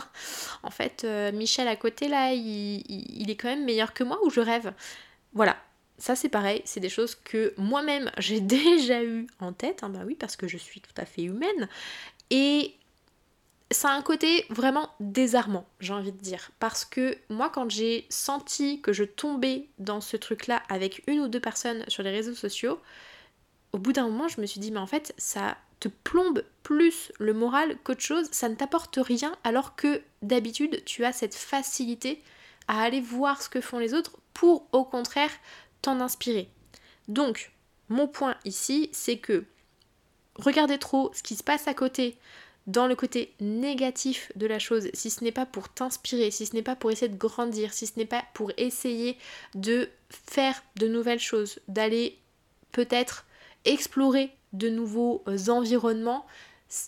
en 0.63 0.71
fait, 0.71 1.05
euh, 1.05 1.33
Michel 1.33 1.69
à 1.69 1.77
côté 1.77 2.09
là, 2.09 2.33
il 2.35 3.31
est 3.31 3.37
quand 3.37 3.49
même 3.49 3.65
meilleur 3.65 3.95
que 3.95 4.05
moi 4.05 4.19
ou 4.25 4.31
je 4.31 4.41
rêve? 4.41 4.73
Voilà, 5.33 5.57
ça 5.99 6.17
c'est 6.17 6.29
pareil, 6.29 6.63
c'est 6.65 6.81
des 6.81 6.89
choses 6.89 7.15
que 7.15 7.55
moi-même 7.57 8.11
j'ai 8.19 8.41
déjà 8.41 9.03
eu 9.03 9.27
en 9.41 9.53
tête, 9.53 9.83
hein, 9.83 9.89
bah 9.89 10.01
oui, 10.07 10.15
parce 10.15 10.37
que 10.37 10.49
je 10.49 10.57
suis 10.57 10.81
tout 10.81 10.95
à 10.97 11.05
fait 11.05 11.23
humaine. 11.23 11.69
Et 12.31 12.75
ça 13.71 13.91
a 13.91 13.97
un 13.97 14.03
côté 14.03 14.47
vraiment 14.49 14.91
désarmant, 15.01 15.67
j'ai 15.81 15.93
envie 15.93 16.13
de 16.13 16.19
dire. 16.19 16.51
Parce 16.61 16.85
que 16.85 17.17
moi, 17.29 17.51
quand 17.51 17.71
j'ai 17.71 18.07
senti 18.11 18.81
que 18.81 18.93
je 18.93 19.05
tombais 19.05 19.69
dans 19.79 20.01
ce 20.01 20.17
truc-là 20.17 20.63
avec 20.69 21.03
une 21.09 21.21
ou 21.21 21.29
deux 21.29 21.41
personnes 21.41 21.85
sur 21.89 22.03
les 22.03 22.11
réseaux 22.11 22.35
sociaux, 22.35 22.81
au 23.73 23.79
bout 23.79 23.93
d'un 23.93 24.09
moment, 24.09 24.29
je 24.29 24.41
me 24.41 24.47
suis 24.47 24.61
dit, 24.61 24.71
mais 24.71 24.79
en 24.79 24.87
fait, 24.87 25.15
ça 25.19 25.57
te 25.81 25.89
plombe 25.89 26.45
plus 26.63 27.13
le 27.19 27.35
moral 27.35 27.77
qu'autre 27.85 28.01
chose, 28.01 28.29
ça 28.31 28.49
ne 28.49 28.55
t'apporte 28.55 28.99
rien, 29.03 29.37
alors 29.45 29.77
que 29.77 30.01
d'habitude, 30.23 30.83
tu 30.85 31.05
as 31.05 31.13
cette 31.13 31.35
facilité 31.35 32.23
à 32.69 32.83
aller 32.83 33.01
voir 33.01 33.43
ce 33.43 33.49
que 33.49 33.61
font 33.61 33.79
les 33.79 33.95
autres 33.95 34.19
pour, 34.33 34.67
au 34.73 34.85
contraire, 34.85 35.31
inspirer. 35.93 36.49
Donc, 37.09 37.53
mon 37.89 38.09
point 38.09 38.37
ici, 38.45 38.89
c'est 38.93 39.19
que 39.19 39.45
regardez 40.35 40.79
trop 40.79 41.11
ce 41.15 41.23
qui 41.23 41.37
se 41.37 41.43
passe 41.43 41.69
à 41.69 41.75
côté, 41.75 42.17
dans 42.67 42.89
le 42.89 42.97
côté 42.97 43.33
négatif 43.41 44.33
de 44.35 44.47
la 44.47 44.59
chose, 44.59 44.89
si 44.93 45.11
ce 45.11 45.23
n'est 45.23 45.33
pas 45.33 45.47
pour 45.47 45.69
t'inspirer, 45.69 46.31
si 46.31 46.47
ce 46.47 46.55
n'est 46.55 46.63
pas 46.63 46.75
pour 46.75 46.91
essayer 46.91 47.09
de 47.09 47.17
grandir, 47.17 47.73
si 47.73 47.87
ce 47.87 47.97
n'est 47.97 48.07
pas 48.07 48.25
pour 48.35 48.51
essayer 48.57 49.17
de 49.55 49.89
faire 50.11 50.63
de 50.77 50.89
nouvelles 50.89 51.21
choses, 51.21 51.61
d'aller 51.69 52.19
peut-être 52.73 53.25
explorer 53.65 54.33
de 54.53 54.69
nouveaux 54.69 55.23
euh, 55.29 55.49
environnements, 55.49 56.27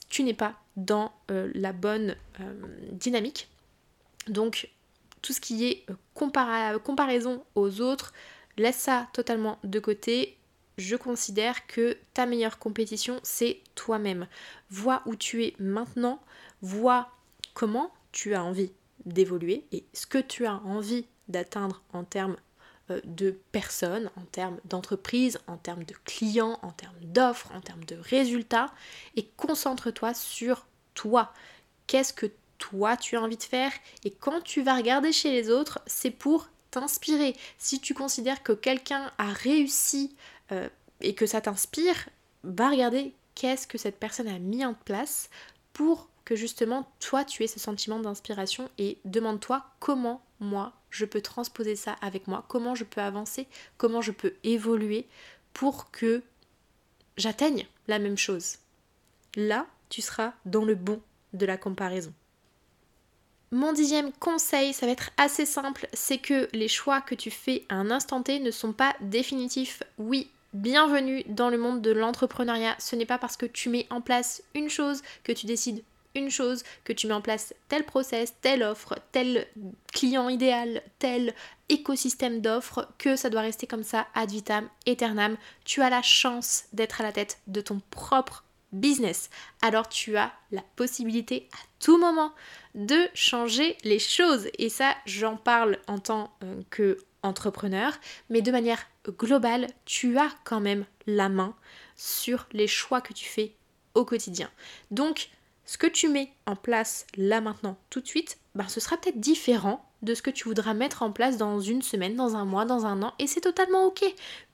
tu 0.09 0.25
n'es 0.25 0.35
pas 0.35 0.55
dans 0.77 1.13
euh, 1.31 1.51
la 1.55 1.73
bonne 1.73 2.17
euh, 2.41 2.53
dynamique. 2.93 3.49
Donc 4.27 4.71
tout 5.23 5.33
ce 5.33 5.41
qui 5.41 5.65
est 5.67 5.87
comparaison 6.15 7.45
aux 7.55 7.81
autres, 7.81 8.13
laisse 8.59 8.77
ça 8.77 9.09
totalement 9.13 9.59
de 9.65 9.79
côté 9.81 10.39
je 10.79 10.95
considère 10.95 11.67
que 11.67 11.99
ta 12.15 12.25
meilleure 12.25 12.59
compétition, 12.59 13.19
c'est 13.25 13.61
toi-même. 13.75 14.29
Vois 14.71 15.03
où 15.07 15.17
tu 15.17 15.45
es 15.45 15.55
maintenant, 15.59 16.21
vois 16.63 17.11
comment 17.53 17.93
tu 18.13 18.35
as 18.35 18.45
envie 18.45 18.71
d'évoluer 19.05 19.65
et 19.73 19.85
ce 19.93 20.07
que 20.07 20.19
tu 20.19 20.47
as 20.47 20.55
envie 20.65 21.07
d'atteindre 21.27 21.83
en 21.93 22.05
termes 22.05 22.37
euh, 22.91 23.01
de 23.05 23.37
personnes, 23.51 24.11
en 24.17 24.23
termes 24.23 24.59
d'entreprise, 24.65 25.39
en 25.49 25.57
termes 25.57 25.85
de 25.85 25.95
clients, 26.05 26.59
en 26.63 26.71
termes 26.71 27.01
d'offres, 27.03 27.51
en 27.55 27.61
termes 27.61 27.85
de 27.85 27.97
résultats, 27.97 28.73
et 29.17 29.27
concentre-toi 29.37 30.15
sur 30.15 30.67
toi. 30.95 31.33
Qu'est-ce 31.89 32.13
que 32.13 32.27
toi 32.59 32.97
tu 32.97 33.17
as 33.17 33.23
envie 33.23 33.37
de 33.37 33.43
faire? 33.43 33.73
Et 34.05 34.13
quand 34.13 34.43
tu 34.43 34.63
vas 34.63 34.77
regarder 34.77 35.13
chez 35.13 35.33
les 35.33 35.51
autres, 35.51 35.81
c'est 35.87 36.11
pour 36.11 36.49
t'inspirer. 36.71 37.37
Si 37.59 37.81
tu 37.81 37.95
considères 37.95 38.43
que 38.43 38.53
quelqu'un 38.53 39.13
a 39.19 39.33
réussi 39.33 40.17
euh, 40.53 40.69
et 41.01 41.15
que 41.15 41.27
ça 41.27 41.41
t'inspire, 41.41 42.09
va 42.45 42.71
regarder 42.71 43.15
qu'est-ce 43.35 43.67
que 43.67 43.79
cette 43.79 43.99
personne 43.99 44.29
a 44.29 44.39
mis 44.39 44.65
en 44.65 44.75
place 44.75 45.31
pour 45.73 46.09
que 46.25 46.37
justement 46.37 46.91
toi 47.01 47.25
tu 47.25 47.43
aies 47.43 47.49
ce 47.49 47.61
sentiment 47.61 47.99
d'inspiration 47.99 48.69
et 48.79 48.99
demande-toi 49.05 49.65
comment 49.81 50.23
moi 50.41 50.73
je 50.91 51.05
peux 51.05 51.21
transposer 51.21 51.77
ça 51.77 51.97
avec 52.01 52.27
moi, 52.27 52.45
comment 52.49 52.75
je 52.75 52.85
peux 52.85 53.01
avancer, 53.01 53.47
comment 53.77 54.01
je 54.01 54.13
peux 54.13 54.35
évoluer 54.45 55.07
pour 55.53 55.91
que 55.91 56.23
j'atteigne 57.17 57.67
la 57.87 57.99
même 57.99 58.19
chose. 58.19 58.57
Là, 59.37 59.67
tu 59.89 60.03
seras 60.03 60.33
dans 60.45 60.65
le 60.65 60.75
bon 60.75 61.01
de 61.33 61.47
la 61.47 61.57
comparaison. 61.57 62.13
Mon 63.51 63.73
dixième 63.73 64.13
conseil, 64.13 64.75
ça 64.75 64.85
va 64.85 64.93
être 64.93 65.11
assez 65.17 65.47
simple, 65.47 65.89
c'est 65.95 66.19
que 66.19 66.51
les 66.53 66.69
choix 66.69 67.01
que 67.01 67.15
tu 67.15 67.31
fais 67.31 67.65
à 67.71 67.77
un 67.77 67.91
instant 67.91 68.23
T 68.23 68.41
ne 68.41 68.51
sont 68.51 68.75
pas 68.75 68.95
définitifs. 69.01 69.83
Oui, 69.97 70.31
bienvenue 70.53 71.25
dans 71.29 71.49
le 71.49 71.57
monde 71.57 71.81
de 71.81 71.91
l'entrepreneuriat. 71.91 72.77
Ce 72.79 72.95
n'est 72.95 73.07
pas 73.07 73.17
parce 73.17 73.39
que 73.39 73.47
tu 73.47 73.71
mets 73.71 73.87
en 73.89 74.03
place 74.03 74.43
une 74.55 74.69
chose 74.69 75.01
que 75.25 75.33
tu 75.33 75.47
décides 75.47 75.83
une 76.15 76.31
chose, 76.31 76.63
que 76.85 76.93
tu 76.93 77.07
mets 77.07 77.15
en 77.15 77.23
place 77.23 77.55
tel 77.69 77.85
process, 77.85 78.35
telle 78.43 78.63
offre, 78.63 78.97
tel 79.13 79.47
client 79.95 80.29
idéal, 80.29 80.83
tel 80.99 81.35
écosystème 81.71 82.43
d'offres, 82.43 82.87
que 82.99 83.17
ça 83.17 83.31
doit 83.31 83.41
rester 83.41 83.67
comme 83.67 83.83
ça 83.83 84.07
ad 84.15 84.31
vitam 84.31 84.69
aeternam. 84.87 85.39
Tu 85.65 85.81
as 85.81 85.89
la 85.89 86.03
chance 86.03 86.65
d'être 86.75 87.01
à 87.01 87.05
la 87.05 87.13
tête 87.13 87.39
de 87.47 87.63
ton 87.63 87.81
propre 87.91 88.45
business. 88.73 89.31
Alors 89.63 89.89
tu 89.89 90.17
as 90.17 90.33
la 90.51 90.63
possibilité 90.77 91.49
à 91.53 91.59
tout 91.79 91.99
moment 91.99 92.33
de 92.75 92.97
changer 93.15 93.77
les 93.85 93.99
choses. 93.99 94.49
Et 94.59 94.69
ça, 94.69 94.95
j'en 95.07 95.37
parle 95.37 95.79
en 95.87 95.99
tant 95.99 96.33
euh, 96.43 96.63
que 96.71 96.99
entrepreneur, 97.23 97.93
mais 98.31 98.43
de 98.43 98.53
manière 98.53 98.87
globale, 99.09 99.67
tu 99.85 100.19
as 100.19 100.31
quand 100.45 100.61
même 100.61 100.85
la 101.07 101.29
main 101.29 101.55
sur 101.97 102.47
les 102.53 102.69
choix 102.69 103.01
que 103.01 103.13
tu 103.13 103.25
fais 103.25 103.55
au 103.95 104.05
quotidien. 104.05 104.51
Donc, 104.91 105.31
ce 105.65 105.79
que 105.79 105.87
tu 105.87 106.09
mets 106.09 106.33
en 106.47 106.57
place 106.57 107.07
là 107.17 107.41
maintenant, 107.41 107.77
tout 107.91 108.01
de 108.01 108.07
suite, 108.07 108.39
ben, 108.55 108.69
ce 108.69 108.81
sera 108.81 108.97
peut-être 108.97 109.21
différent 109.21 109.85
de 110.03 110.15
ce 110.15 110.23
que 110.23 110.31
tu 110.31 110.45
voudras 110.45 110.75
mettre 110.75 111.03
en 111.03 111.11
place 111.11 111.37
dans 111.37 111.61
une 111.61 111.83
semaine, 111.83 112.15
dans 112.15 112.37
un 112.37 112.45
mois, 112.45 112.65
dans 112.65 112.87
un 112.87 113.03
an, 113.03 113.15
et 113.19 113.27
c'est 113.27 113.41
totalement 113.41 113.85
ok, 113.87 114.05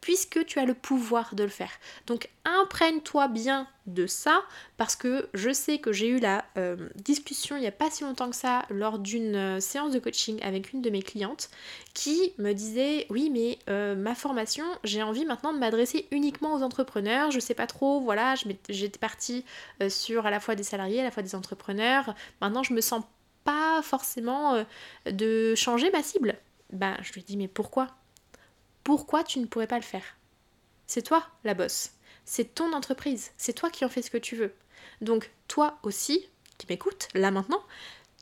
puisque 0.00 0.44
tu 0.46 0.58
as 0.58 0.64
le 0.64 0.74
pouvoir 0.74 1.34
de 1.34 1.42
le 1.42 1.50
faire. 1.50 1.70
Donc 2.06 2.28
imprègne-toi 2.44 3.28
bien 3.28 3.66
de 3.86 4.06
ça, 4.06 4.42
parce 4.78 4.96
que 4.96 5.28
je 5.34 5.52
sais 5.52 5.78
que 5.78 5.92
j'ai 5.92 6.08
eu 6.08 6.18
la 6.18 6.44
euh, 6.56 6.88
discussion 6.96 7.56
il 7.56 7.60
n'y 7.60 7.66
a 7.66 7.72
pas 7.72 7.90
si 7.90 8.04
longtemps 8.04 8.30
que 8.30 8.36
ça, 8.36 8.64
lors 8.70 8.98
d'une 8.98 9.36
euh, 9.36 9.60
séance 9.60 9.92
de 9.92 9.98
coaching 9.98 10.42
avec 10.42 10.72
une 10.72 10.80
de 10.80 10.88
mes 10.88 11.02
clientes, 11.02 11.50
qui 11.92 12.32
me 12.38 12.52
disait, 12.52 13.06
oui 13.10 13.30
mais 13.30 13.58
euh, 13.68 13.94
ma 13.94 14.14
formation, 14.14 14.64
j'ai 14.82 15.02
envie 15.02 15.26
maintenant 15.26 15.52
de 15.52 15.58
m'adresser 15.58 16.06
uniquement 16.10 16.54
aux 16.54 16.62
entrepreneurs, 16.62 17.30
je 17.30 17.40
sais 17.40 17.54
pas 17.54 17.66
trop, 17.66 18.00
voilà, 18.00 18.34
j'étais 18.68 18.98
partie 18.98 19.44
sur 19.88 20.24
à 20.26 20.30
la 20.30 20.40
fois 20.40 20.54
des 20.54 20.62
salariés, 20.62 21.00
à 21.00 21.04
la 21.04 21.10
fois 21.10 21.22
des 21.22 21.34
entrepreneurs, 21.34 22.14
maintenant 22.40 22.62
je 22.62 22.72
me 22.72 22.80
sens 22.80 23.02
pas 23.44 23.82
forcément 23.82 24.54
euh, 24.54 24.64
de 25.10 25.54
changer 25.54 25.90
ma 25.90 26.02
cible. 26.02 26.36
Bah, 26.72 26.96
je 27.02 27.12
lui 27.12 27.22
dis, 27.22 27.36
mais 27.36 27.48
pourquoi? 27.48 27.88
Pourquoi 28.82 29.24
tu 29.24 29.38
ne 29.38 29.46
pourrais 29.46 29.66
pas 29.66 29.78
le 29.78 29.82
faire? 29.82 30.16
C'est 30.86 31.02
toi 31.02 31.26
la 31.44 31.54
bosse. 31.54 31.92
C'est 32.24 32.54
ton 32.54 32.72
entreprise. 32.72 33.32
C'est 33.36 33.52
toi 33.52 33.70
qui 33.70 33.84
en 33.84 33.88
fais 33.88 34.02
ce 34.02 34.10
que 34.10 34.18
tu 34.18 34.36
veux. 34.36 34.54
Donc, 35.00 35.30
toi 35.48 35.78
aussi, 35.82 36.28
qui 36.58 36.66
m'écoutes, 36.68 37.08
là 37.14 37.30
maintenant, 37.30 37.62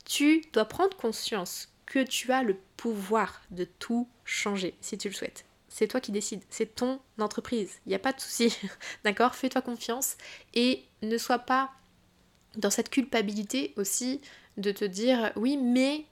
tu 0.05 0.43
dois 0.53 0.65
prendre 0.65 0.97
conscience 0.97 1.69
que 1.87 2.03
tu 2.03 2.33
as 2.33 2.43
le 2.43 2.57
pouvoir 2.77 3.43
de 3.51 3.65
tout 3.65 4.09
changer 4.25 4.75
si 4.81 4.99
tu 4.99 5.09
le 5.09 5.15
souhaites. 5.15 5.45
C'est 5.69 5.89
toi 5.89 6.01
qui 6.01 6.13
décides, 6.13 6.43
c'est 6.51 6.75
ton 6.75 7.01
entreprise, 7.19 7.81
il 7.87 7.91
n'y 7.91 7.95
a 7.95 7.99
pas 7.99 8.13
de 8.13 8.21
souci, 8.21 8.55
d'accord? 9.05 9.35
Fais-toi 9.35 9.63
confiance 9.63 10.17
et 10.55 10.85
ne 11.01 11.17
sois 11.17 11.39
pas 11.39 11.71
dans 12.57 12.71
cette 12.71 12.91
culpabilité 12.91 13.73
aussi 13.77 14.21
de 14.57 14.73
te 14.73 14.85
dire 14.85 15.33
oui 15.37 15.57
mais 15.57 16.05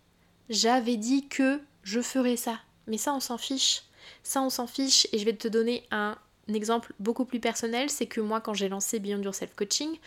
j'avais 0.48 0.96
dit 0.96 1.28
que 1.28 1.60
je 1.82 2.00
ferais 2.00 2.36
ça. 2.36 2.58
Mais 2.86 2.98
ça 2.98 3.14
on 3.14 3.20
s'en 3.20 3.38
fiche. 3.38 3.82
Ça 4.22 4.42
on 4.42 4.50
s'en 4.50 4.66
fiche 4.66 5.06
et 5.12 5.18
je 5.18 5.24
vais 5.24 5.32
te 5.32 5.48
donner 5.48 5.84
un 5.90 6.16
exemple 6.48 6.92
beaucoup 6.98 7.24
plus 7.24 7.40
personnel, 7.40 7.90
c'est 7.90 8.06
que 8.06 8.20
moi 8.20 8.40
quand 8.40 8.54
j'ai 8.54 8.68
lancé 8.68 8.98
Beyond 8.98 9.22
Yourself 9.22 9.54
Coaching, 9.54 9.98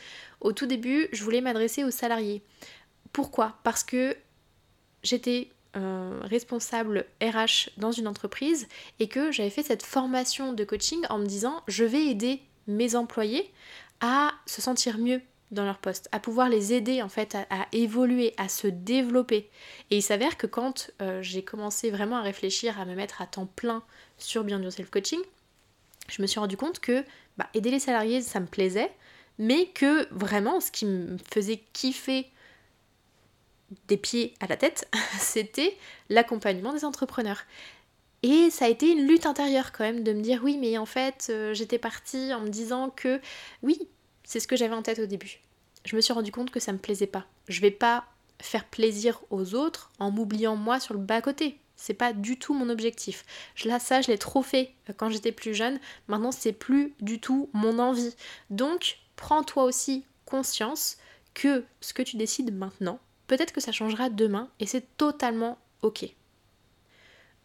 au 0.42 0.52
tout 0.52 0.66
début 0.66 1.08
je 1.12 1.24
voulais 1.24 1.42
m'adresser 1.42 1.84
aux 1.84 1.92
salariés. 1.92 2.42
Pourquoi? 3.12 3.58
Parce 3.64 3.84
que 3.84 4.18
j'étais 5.04 5.50
euh, 5.76 6.20
responsable 6.24 7.06
RH 7.22 7.72
dans 7.78 7.92
une 7.92 8.08
entreprise 8.08 8.68
et 9.00 9.08
que 9.08 9.32
j'avais 9.32 9.50
fait 9.50 9.64
cette 9.64 9.84
formation 9.84 10.54
de 10.54 10.64
coaching 10.64 11.02
en 11.10 11.18
me 11.18 11.26
disant 11.26 11.64
je 11.68 11.84
vais 11.84 12.06
aider 12.06 12.42
mes 12.68 12.96
employés 12.96 13.52
à 14.02 14.34
se 14.46 14.62
sentir 14.62 14.98
mieux 14.98 15.22
dans 15.54 15.66
leur 15.66 15.78
poste, 15.78 16.10
à 16.12 16.20
pouvoir 16.20 16.50
les 16.50 16.74
aider 16.74 17.02
en 17.02 17.10
fait 17.10 17.36
à, 17.36 17.68
évoluer, 17.72 18.34
à 18.38 18.48
se 18.48 18.68
développer. 18.68 19.50
Et 19.92 19.98
il 19.98 20.02
s'avère 20.02 20.38
que 20.38 20.48
quand 20.48 20.92
euh, 21.02 21.22
j'ai 21.22 21.44
commencé 21.44 21.92
vraiment 21.92 22.18
à 22.18 22.22
réfléchir, 22.22 22.80
à 22.80 22.86
me 22.86 22.96
mettre 22.96 23.22
à 23.22 23.28
temps 23.28 23.46
plein 23.46 23.84
sur 24.18 24.44
Beyond 24.44 24.62
Yourself 24.62 24.90
Coaching, 24.90 25.20
je 26.10 26.22
me 26.22 26.28
suis 26.28 26.40
rendu 26.40 26.58
compte 26.58 26.80
que 26.80 27.04
bah, 27.38 27.48
aider 27.54 27.72
les 27.72 27.80
salariés, 27.80 28.22
ça 28.22 28.40
me 28.40 28.46
plaisait, 28.46 28.92
mais 29.40 29.68
que 29.68 30.08
vraiment 30.14 30.60
ce 30.60 30.72
qui 30.72 30.86
me 30.86 31.18
faisait 31.32 31.62
kiffer 31.74 32.28
des 33.88 33.98
pieds 33.98 34.34
à 34.40 34.48
la 34.48 34.58
tête, 34.58 34.88
c'était 35.20 35.78
l'accompagnement 36.10 36.74
des 36.74 36.86
entrepreneurs. 36.86 37.44
Et 38.22 38.50
ça 38.52 38.66
a 38.66 38.70
été 38.70 38.90
une 38.90 39.06
lutte 39.06 39.26
intérieure 39.26 39.72
quand 39.74 39.84
même 39.84 40.04
de 40.04 40.14
me 40.14 40.22
dire 40.22 40.42
oui 40.44 40.58
mais 40.58 40.78
en 40.78 40.86
fait 40.86 41.28
euh, 41.30 41.54
j'étais 41.54 41.78
partie 41.78 42.34
en 42.34 42.40
me 42.40 42.48
disant 42.48 42.90
que 42.90 43.20
oui 43.64 43.90
c'est 44.24 44.40
ce 44.40 44.48
que 44.48 44.56
j'avais 44.56 44.76
en 44.76 44.82
tête 44.82 45.00
au 45.00 45.06
début. 45.06 45.40
Je 45.86 45.96
me 45.96 46.02
suis 46.02 46.14
rendu 46.14 46.32
compte 46.32 46.52
que 46.52 46.60
ça 46.60 46.72
me 46.72 46.78
plaisait 46.78 47.08
pas. 47.08 47.26
Je 47.48 47.62
vais 47.62 47.72
pas 47.72 48.06
faire 48.40 48.66
plaisir 48.66 49.22
aux 49.30 49.56
autres 49.56 49.92
en 50.00 50.12
m'oubliant 50.12 50.56
moi 50.56 50.80
sur 50.80 50.94
le 50.94 51.00
bas-côté. 51.00 51.58
C'est 51.76 51.94
pas 51.94 52.14
du 52.14 52.38
tout 52.38 52.54
mon 52.54 52.70
objectif. 52.70 53.26
Là, 53.66 53.80
ça, 53.80 54.02
je 54.02 54.08
l'ai 54.08 54.18
trop 54.18 54.44
fait 54.44 54.74
euh, 54.90 54.94
quand 54.96 55.10
j'étais 55.10 55.32
plus 55.32 55.54
jeune. 55.54 55.80
Maintenant, 56.08 56.32
c'est 56.32 56.54
plus 56.54 56.94
du 57.02 57.20
tout 57.20 57.50
mon 57.54 57.80
envie. 57.80 58.16
Donc, 58.50 59.00
prends-toi 59.16 59.64
aussi 59.64 60.06
conscience 60.26 60.98
que 61.34 61.66
ce 61.82 61.94
que 61.94 62.04
tu 62.04 62.16
décides 62.16 62.56
maintenant, 62.56 63.00
peut-être 63.28 63.54
que 63.54 63.62
ça 63.62 63.72
changera 63.72 64.10
demain 64.10 64.50
et 64.60 64.68
c'est 64.68 64.98
totalement 64.98 65.58
ok. 65.82 66.06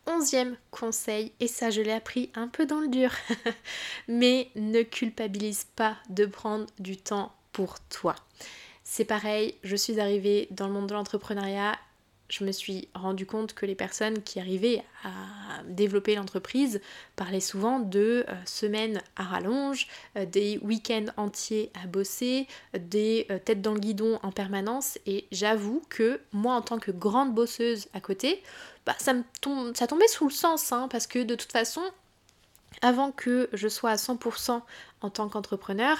Onzième 0.08 0.56
conseil, 0.70 1.32
et 1.40 1.46
ça 1.46 1.70
je 1.70 1.80
l'ai 1.80 1.92
appris 1.92 2.30
un 2.34 2.48
peu 2.48 2.66
dans 2.66 2.80
le 2.80 2.88
dur, 2.88 3.12
mais 4.08 4.50
ne 4.56 4.82
culpabilise 4.82 5.66
pas 5.76 5.96
de 6.08 6.26
prendre 6.26 6.66
du 6.78 6.96
temps 6.96 7.32
pour 7.52 7.78
toi. 7.88 8.14
C'est 8.84 9.04
pareil, 9.04 9.54
je 9.62 9.76
suis 9.76 10.00
arrivée 10.00 10.48
dans 10.50 10.66
le 10.66 10.72
monde 10.72 10.88
de 10.88 10.94
l'entrepreneuriat 10.94 11.78
je 12.28 12.44
me 12.44 12.52
suis 12.52 12.88
rendu 12.94 13.26
compte 13.26 13.54
que 13.54 13.64
les 13.64 13.74
personnes 13.74 14.22
qui 14.22 14.38
arrivaient 14.38 14.82
à 15.02 15.62
développer 15.64 16.14
l'entreprise 16.14 16.80
parlaient 17.16 17.40
souvent 17.40 17.78
de 17.78 18.26
euh, 18.28 18.34
semaines 18.44 19.00
à 19.16 19.24
rallonge, 19.24 19.86
euh, 20.16 20.26
des 20.26 20.58
week-ends 20.62 21.06
entiers 21.16 21.70
à 21.82 21.86
bosser, 21.86 22.46
des 22.78 23.26
euh, 23.30 23.38
têtes 23.38 23.62
dans 23.62 23.72
le 23.72 23.80
guidon 23.80 24.18
en 24.22 24.30
permanence. 24.30 24.98
Et 25.06 25.26
j'avoue 25.32 25.82
que 25.88 26.20
moi, 26.32 26.54
en 26.54 26.62
tant 26.62 26.78
que 26.78 26.90
grande 26.90 27.34
bosseuse 27.34 27.88
à 27.94 28.00
côté, 28.00 28.42
bah, 28.88 28.96
ça, 28.98 29.86
tombait 29.86 30.08
sous 30.08 30.24
le 30.24 30.32
sens, 30.32 30.72
hein, 30.72 30.88
parce 30.90 31.06
que 31.06 31.20
de 31.20 31.34
toute 31.34 31.52
façon, 31.52 31.82
avant 32.82 33.12
que 33.12 33.48
je 33.52 33.68
sois 33.68 33.90
à 33.90 33.96
100% 33.96 34.62
en 35.02 35.10
tant 35.10 35.28
qu'entrepreneur 35.28 35.98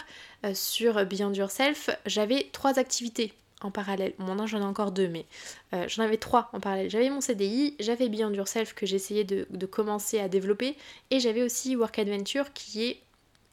sur 0.55 1.05
Beyond 1.05 1.33
Yourself, 1.33 1.91
j'avais 2.07 2.49
trois 2.53 2.79
activités 2.79 3.35
en 3.61 3.71
parallèle. 3.71 4.15
Mon 4.19 4.47
j'en 4.47 4.61
ai 4.61 4.65
encore 4.65 4.93
deux, 4.93 5.09
mais 5.09 5.27
euh, 5.75 5.87
j'en 5.89 6.03
avais 6.03 6.17
trois 6.17 6.49
en 6.53 6.61
parallèle. 6.61 6.91
J'avais 6.91 7.11
mon 7.11 7.21
CDI, 7.21 7.75
j'avais 7.81 8.09
Beyond 8.09 8.33
Yourself 8.33 8.75
que 8.75 8.87
j'essayais 8.87 9.25
de, 9.25 9.47
de, 9.51 9.67
commencer 9.67 10.21
à 10.21 10.29
développer, 10.29 10.77
et 11.11 11.21
j'avais 11.21 11.43
aussi 11.43 11.77
Work 11.77 11.99
Adventure 11.99 12.53
qui 12.53 12.85
est 12.85 13.01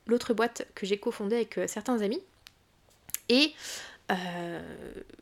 l'autre 0.07 0.33
boîte 0.33 0.67
que 0.75 0.85
j'ai 0.85 0.97
cofondée 0.97 1.35
avec 1.35 1.57
euh, 1.57 1.67
certains 1.67 2.01
amis. 2.01 2.21
Et 3.29 3.53
euh, 4.11 4.61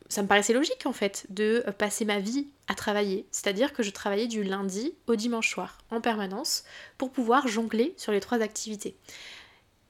ça 0.10 0.22
me 0.22 0.28
paraissait 0.28 0.54
logique 0.54 0.86
en 0.86 0.94
fait 0.94 1.26
de 1.30 1.64
passer 1.78 2.06
ma 2.06 2.20
vie 2.20 2.48
à 2.68 2.76
travailler. 2.76 3.26
C'est-à-dire 3.32 3.74
que 3.74 3.84
je 3.84 3.92
travaillais 3.92 4.28
du 4.28 4.44
lundi 4.44 4.94
au 5.08 5.16
dimanche 5.16 5.50
soir 5.50 5.78
en 5.90 6.02
permanence 6.02 6.64
pour 6.98 7.12
pouvoir 7.12 7.48
jongler 7.48 7.94
sur 7.98 8.12
les 8.12 8.20
trois 8.20 8.42
activités. 8.42 8.96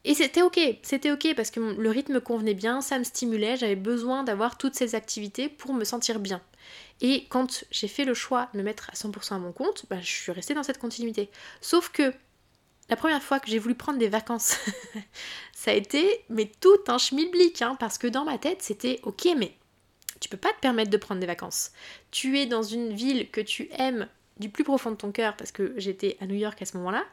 Et 0.06 0.14
c'était 0.14 0.42
ok, 0.42 0.60
c'était 0.82 1.12
ok 1.12 1.34
parce 1.36 1.50
que 1.50 1.60
le 1.60 1.90
rythme 1.90 2.20
convenait 2.20 2.54
bien, 2.54 2.82
ça 2.82 3.00
me 3.00 3.06
stimulait, 3.06 3.56
j'avais 3.56 3.78
besoin 3.78 4.24
d'avoir 4.24 4.58
toutes 4.58 4.76
ces 4.76 4.96
activités 4.96 5.48
pour 5.48 5.74
me 5.74 5.86
sentir 5.86 6.20
bien. 6.20 6.42
Et 7.00 7.26
quand 7.30 7.64
j'ai 7.72 7.88
fait 7.88 8.04
le 8.04 8.14
choix 8.14 8.50
de 8.54 8.60
me 8.60 8.64
mettre 8.64 8.90
à 8.90 8.94
100% 8.94 9.36
à 9.36 9.38
mon 9.38 9.54
compte, 9.54 9.86
bah, 9.90 10.00
je 10.02 10.12
suis 10.12 10.32
restée 10.32 10.54
dans 10.54 10.64
cette 10.64 10.78
continuité. 10.78 11.30
Sauf 11.62 11.90
que 11.90 12.14
la 12.90 12.96
première 12.96 13.24
fois 13.24 13.40
que 13.40 13.50
j'ai 13.50 13.60
voulu 13.60 13.76
prendre 13.76 14.00
des 14.00 14.10
vacances, 14.10 14.58
ça 15.54 15.72
a 15.72 15.74
été 15.74 16.24
mais 16.30 16.52
tout 16.60 16.80
un 16.88 16.98
schmilblick, 16.98 17.62
hein, 17.62 17.76
parce 17.80 17.98
que 17.98 18.08
dans 18.08 18.26
ma 18.26 18.38
tête 18.38 18.62
c'était 18.62 19.00
ok, 19.04 19.30
mais 19.38 19.56
tu 20.20 20.30
peux 20.30 20.38
pas 20.38 20.52
te 20.54 20.60
permettre 20.60 20.90
de 20.90 20.98
prendre 20.98 21.20
des 21.20 21.28
vacances. 21.28 21.72
Tu 22.12 22.40
es 22.40 22.46
dans 22.46 22.64
une 22.64 22.94
ville 22.94 23.30
que 23.30 23.42
tu 23.42 23.70
aimes 23.78 24.08
du 24.40 24.50
plus 24.50 24.64
profond 24.64 24.92
de 24.92 24.96
ton 24.96 25.12
cœur, 25.12 25.36
parce 25.36 25.52
que 25.52 25.74
j'étais 25.78 26.18
à 26.22 26.26
New 26.26 26.36
York 26.36 26.62
à 26.62 26.66
ce 26.66 26.78
moment-là, 26.78 27.04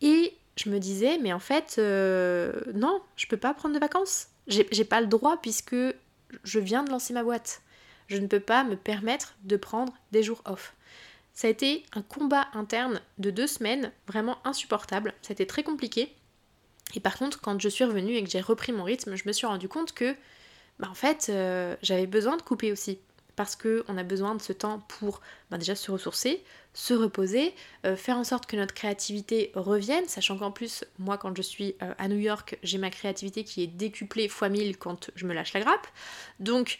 et 0.00 0.34
je 0.56 0.70
me 0.70 0.78
disais, 0.78 1.18
mais 1.18 1.32
en 1.32 1.38
fait, 1.38 1.76
euh, 1.78 2.52
non, 2.74 3.00
je 3.16 3.26
peux 3.26 3.36
pas 3.36 3.52
prendre 3.54 3.74
de 3.74 3.80
vacances. 3.80 4.28
J'ai 4.46 4.84
pas 4.84 5.00
le 5.00 5.06
droit 5.06 5.38
puisque 5.42 5.76
je 6.44 6.58
viens 6.58 6.82
de 6.82 6.90
lancer 6.90 7.12
ma 7.12 7.22
boîte. 7.22 7.62
Je 8.06 8.16
ne 8.18 8.26
peux 8.26 8.40
pas 8.40 8.64
me 8.64 8.76
permettre 8.76 9.34
de 9.44 9.56
prendre 9.56 9.92
des 10.12 10.22
jours 10.22 10.40
off. 10.44 10.74
Ça 11.36 11.48
a 11.48 11.50
été 11.50 11.84
un 11.92 12.00
combat 12.00 12.48
interne 12.54 12.98
de 13.18 13.30
deux 13.30 13.46
semaines, 13.46 13.92
vraiment 14.08 14.38
insupportable. 14.44 15.12
Ça 15.20 15.30
a 15.30 15.34
été 15.34 15.46
très 15.46 15.62
compliqué. 15.62 16.10
Et 16.94 17.00
par 17.00 17.18
contre, 17.18 17.42
quand 17.42 17.60
je 17.60 17.68
suis 17.68 17.84
revenue 17.84 18.14
et 18.14 18.24
que 18.24 18.30
j'ai 18.30 18.40
repris 18.40 18.72
mon 18.72 18.84
rythme, 18.84 19.16
je 19.16 19.24
me 19.26 19.32
suis 19.32 19.46
rendu 19.46 19.68
compte 19.68 19.92
que, 19.92 20.16
bah 20.78 20.88
en 20.90 20.94
fait, 20.94 21.26
euh, 21.28 21.76
j'avais 21.82 22.06
besoin 22.06 22.38
de 22.38 22.42
couper 22.42 22.72
aussi 22.72 22.98
parce 23.36 23.54
qu'on 23.54 23.98
a 23.98 24.02
besoin 24.02 24.34
de 24.34 24.40
ce 24.40 24.54
temps 24.54 24.82
pour 24.88 25.20
ben, 25.50 25.58
déjà 25.58 25.74
se 25.74 25.90
ressourcer, 25.90 26.42
se 26.72 26.94
reposer, 26.94 27.54
euh, 27.84 27.96
faire 27.96 28.16
en 28.16 28.24
sorte 28.24 28.46
que 28.46 28.56
notre 28.56 28.72
créativité 28.72 29.52
revienne, 29.54 30.08
sachant 30.08 30.38
qu'en 30.38 30.50
plus, 30.50 30.84
moi 30.98 31.18
quand 31.18 31.36
je 31.36 31.42
suis 31.42 31.74
euh, 31.82 31.92
à 31.98 32.08
New 32.08 32.16
York, 32.16 32.58
j'ai 32.62 32.78
ma 32.78 32.88
créativité 32.88 33.44
qui 33.44 33.62
est 33.62 33.66
décuplée 33.66 34.28
fois 34.28 34.48
1000 34.48 34.78
quand 34.78 35.10
je 35.14 35.26
me 35.26 35.34
lâche 35.34 35.52
la 35.52 35.60
grappe. 35.60 35.86
Donc, 36.40 36.78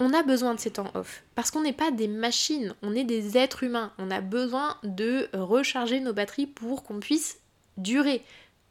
on 0.00 0.12
a 0.12 0.22
besoin 0.22 0.54
de 0.54 0.60
ces 0.60 0.72
temps 0.72 0.90
off, 0.94 1.22
parce 1.34 1.50
qu'on 1.50 1.62
n'est 1.62 1.72
pas 1.72 1.90
des 1.90 2.08
machines, 2.08 2.74
on 2.82 2.94
est 2.94 3.04
des 3.04 3.38
êtres 3.38 3.62
humains, 3.62 3.92
on 3.98 4.10
a 4.10 4.20
besoin 4.20 4.76
de 4.82 5.28
recharger 5.32 6.00
nos 6.00 6.12
batteries 6.12 6.46
pour 6.46 6.82
qu'on 6.82 7.00
puisse 7.00 7.38
durer. 7.76 8.24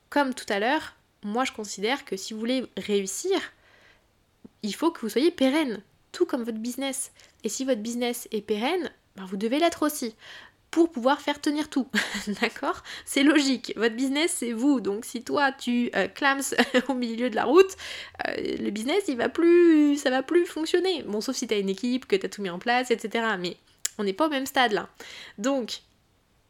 Comme 0.09 0.33
tout 0.33 0.45
à 0.49 0.59
l'heure, 0.59 0.95
moi 1.23 1.45
je 1.45 1.51
considère 1.51 2.05
que 2.05 2.17
si 2.17 2.33
vous 2.33 2.39
voulez 2.39 2.65
réussir, 2.77 3.39
il 4.63 4.75
faut 4.75 4.91
que 4.91 5.01
vous 5.01 5.09
soyez 5.09 5.31
pérenne 5.31 5.81
tout 6.11 6.25
comme 6.25 6.43
votre 6.43 6.59
business. 6.59 7.11
Et 7.43 7.49
si 7.49 7.65
votre 7.65 7.81
business 7.81 8.27
est 8.31 8.41
pérenne, 8.41 8.91
ben 9.15 9.25
vous 9.25 9.37
devez 9.37 9.59
l'être 9.59 9.83
aussi 9.83 10.15
pour 10.73 10.91
pouvoir 10.91 11.21
faire 11.21 11.39
tenir 11.39 11.69
tout. 11.69 11.87
D'accord? 12.41 12.81
C'est 13.05 13.21
logique. 13.21 13.73
Votre 13.75 13.95
business, 13.95 14.33
c'est 14.39 14.53
vous. 14.53 14.81
Donc 14.81 15.05
si 15.05 15.23
toi, 15.23 15.51
tu 15.51 15.91
euh, 15.95 16.07
clames 16.07 16.41
au 16.89 16.95
milieu 16.95 17.29
de 17.29 17.35
la 17.35 17.45
route, 17.45 17.77
euh, 18.27 18.33
le 18.59 18.71
business, 18.71 19.03
il 19.07 19.17
va 19.17 19.29
plus, 19.29 19.97
ça 19.97 20.09
va 20.09 20.23
plus 20.23 20.47
fonctionner. 20.47 21.03
Bon, 21.03 21.21
sauf 21.21 21.35
si 21.35 21.47
tu 21.47 21.53
as 21.53 21.59
une 21.59 21.69
équipe, 21.69 22.07
que 22.07 22.15
tu 22.15 22.25
as 22.25 22.29
tout 22.29 22.41
mis 22.41 22.49
en 22.49 22.57
place, 22.57 22.89
etc. 22.89 23.23
Mais 23.39 23.55
on 23.99 24.03
n'est 24.03 24.13
pas 24.13 24.25
au 24.25 24.31
même 24.31 24.47
stade 24.47 24.71
là. 24.71 24.89
Donc, 25.37 25.81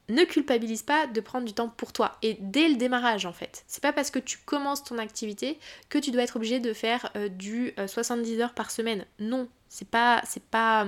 ne 0.08 0.24
culpabilise 0.24 0.84
pas 0.84 1.06
de 1.06 1.20
prendre 1.20 1.46
du 1.46 1.54
temps 1.54 1.68
pour 1.68 1.92
toi 1.92 2.18
et 2.22 2.38
dès 2.40 2.70
le 2.70 2.76
démarrage 2.76 3.26
en 3.26 3.34
fait. 3.34 3.66
C'est 3.68 3.84
pas 3.84 3.92
parce 3.92 4.10
que 4.10 4.20
tu 4.20 4.38
commences 4.38 4.86
ton 4.86 5.00
activité 5.00 5.60
que 5.90 5.98
tu 5.98 6.12
dois 6.12 6.24
être 6.24 6.38
obligé 6.38 6.62
de 6.62 6.72
faire 6.72 7.12
euh, 7.18 7.28
du 7.28 7.74
70 7.88 8.36
euh, 8.40 8.44
heures 8.44 8.54
par 8.54 8.72
semaine. 8.72 9.06
Non, 9.20 9.50
c'est 9.68 9.90
pas 9.90 10.22
c'est 10.26 10.44
pas 10.44 10.88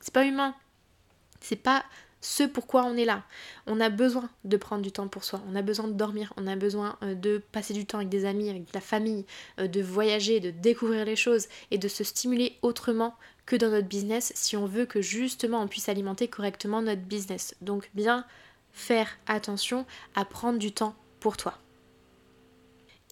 c'est 0.00 0.14
pas 0.14 0.24
humain. 0.24 0.54
C'est 1.40 1.56
pas 1.56 1.84
ce 2.26 2.42
pourquoi 2.42 2.84
on 2.84 2.96
est 2.96 3.04
là. 3.04 3.22
On 3.66 3.80
a 3.80 3.88
besoin 3.88 4.28
de 4.44 4.56
prendre 4.56 4.82
du 4.82 4.90
temps 4.90 5.06
pour 5.06 5.22
soi, 5.22 5.40
on 5.48 5.54
a 5.54 5.62
besoin 5.62 5.86
de 5.86 5.92
dormir, 5.92 6.32
on 6.36 6.46
a 6.46 6.56
besoin 6.56 6.96
euh, 7.02 7.14
de 7.14 7.40
passer 7.52 7.72
du 7.72 7.86
temps 7.86 7.98
avec 7.98 8.08
des 8.08 8.24
amis, 8.24 8.50
avec 8.50 8.72
la 8.74 8.80
famille, 8.80 9.24
de 9.58 9.80
voyager, 9.80 10.40
de 10.40 10.50
découvrir 10.50 11.04
les 11.04 11.16
choses 11.16 11.46
et 11.70 11.78
de 11.78 11.88
se 11.88 12.04
stimuler 12.04 12.58
autrement 12.62 13.14
que 13.44 13.54
dans 13.54 13.70
notre 13.70 13.86
business 13.86 14.32
si 14.34 14.56
on 14.56 14.66
veut 14.66 14.86
que 14.86 15.00
justement 15.00 15.62
on 15.62 15.68
puisse 15.68 15.88
alimenter 15.88 16.26
correctement 16.26 16.82
notre 16.82 17.02
business. 17.02 17.54
Donc 17.60 17.90
bien 17.94 18.24
faire 18.72 19.08
attention 19.26 19.86
à 20.14 20.24
prendre 20.24 20.58
du 20.58 20.72
temps 20.72 20.96
pour 21.20 21.36
toi. 21.36 21.58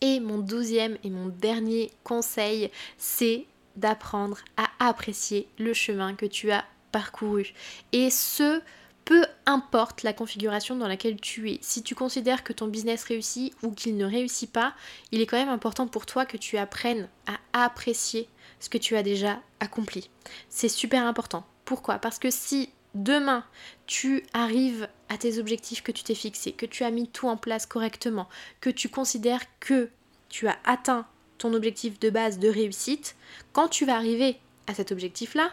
Et 0.00 0.20
mon 0.20 0.38
douzième 0.38 0.98
et 1.04 1.10
mon 1.10 1.28
dernier 1.28 1.90
conseil, 2.02 2.70
c'est 2.98 3.46
d'apprendre 3.76 4.38
à 4.56 4.68
apprécier 4.78 5.48
le 5.58 5.72
chemin 5.72 6.14
que 6.14 6.26
tu 6.26 6.50
as 6.50 6.64
parcouru. 6.92 7.54
Et 7.92 8.10
ce, 8.10 8.60
peu 9.04 9.24
importe 9.46 10.02
la 10.02 10.12
configuration 10.12 10.76
dans 10.76 10.88
laquelle 10.88 11.20
tu 11.20 11.50
es. 11.50 11.58
Si 11.60 11.82
tu 11.82 11.94
considères 11.94 12.44
que 12.44 12.52
ton 12.52 12.68
business 12.68 13.04
réussit 13.04 13.54
ou 13.62 13.70
qu'il 13.70 13.96
ne 13.96 14.06
réussit 14.06 14.50
pas, 14.50 14.74
il 15.12 15.20
est 15.20 15.26
quand 15.26 15.36
même 15.36 15.48
important 15.48 15.86
pour 15.86 16.06
toi 16.06 16.24
que 16.24 16.36
tu 16.36 16.56
apprennes 16.56 17.08
à 17.26 17.64
apprécier 17.64 18.28
ce 18.60 18.68
que 18.68 18.78
tu 18.78 18.96
as 18.96 19.02
déjà 19.02 19.40
accompli. 19.60 20.10
C'est 20.48 20.68
super 20.68 21.04
important. 21.04 21.44
Pourquoi? 21.64 21.98
Parce 21.98 22.18
que 22.18 22.30
si 22.30 22.70
demain 22.94 23.44
tu 23.86 24.24
arrives 24.32 24.88
à 25.08 25.18
tes 25.18 25.38
objectifs 25.38 25.82
que 25.82 25.92
tu 25.92 26.02
t'es 26.04 26.14
fixés, 26.14 26.52
que 26.52 26.66
tu 26.66 26.84
as 26.84 26.90
mis 26.90 27.08
tout 27.08 27.28
en 27.28 27.36
place 27.36 27.66
correctement, 27.66 28.28
que 28.60 28.70
tu 28.70 28.88
considères 28.88 29.42
que 29.60 29.90
tu 30.28 30.48
as 30.48 30.56
atteint 30.64 31.06
ton 31.38 31.52
objectif 31.52 31.98
de 32.00 32.10
base 32.10 32.38
de 32.38 32.48
réussite, 32.48 33.16
quand 33.52 33.68
tu 33.68 33.84
vas 33.84 33.96
arriver 33.96 34.38
à 34.66 34.74
cet 34.74 34.92
objectif-là, 34.92 35.50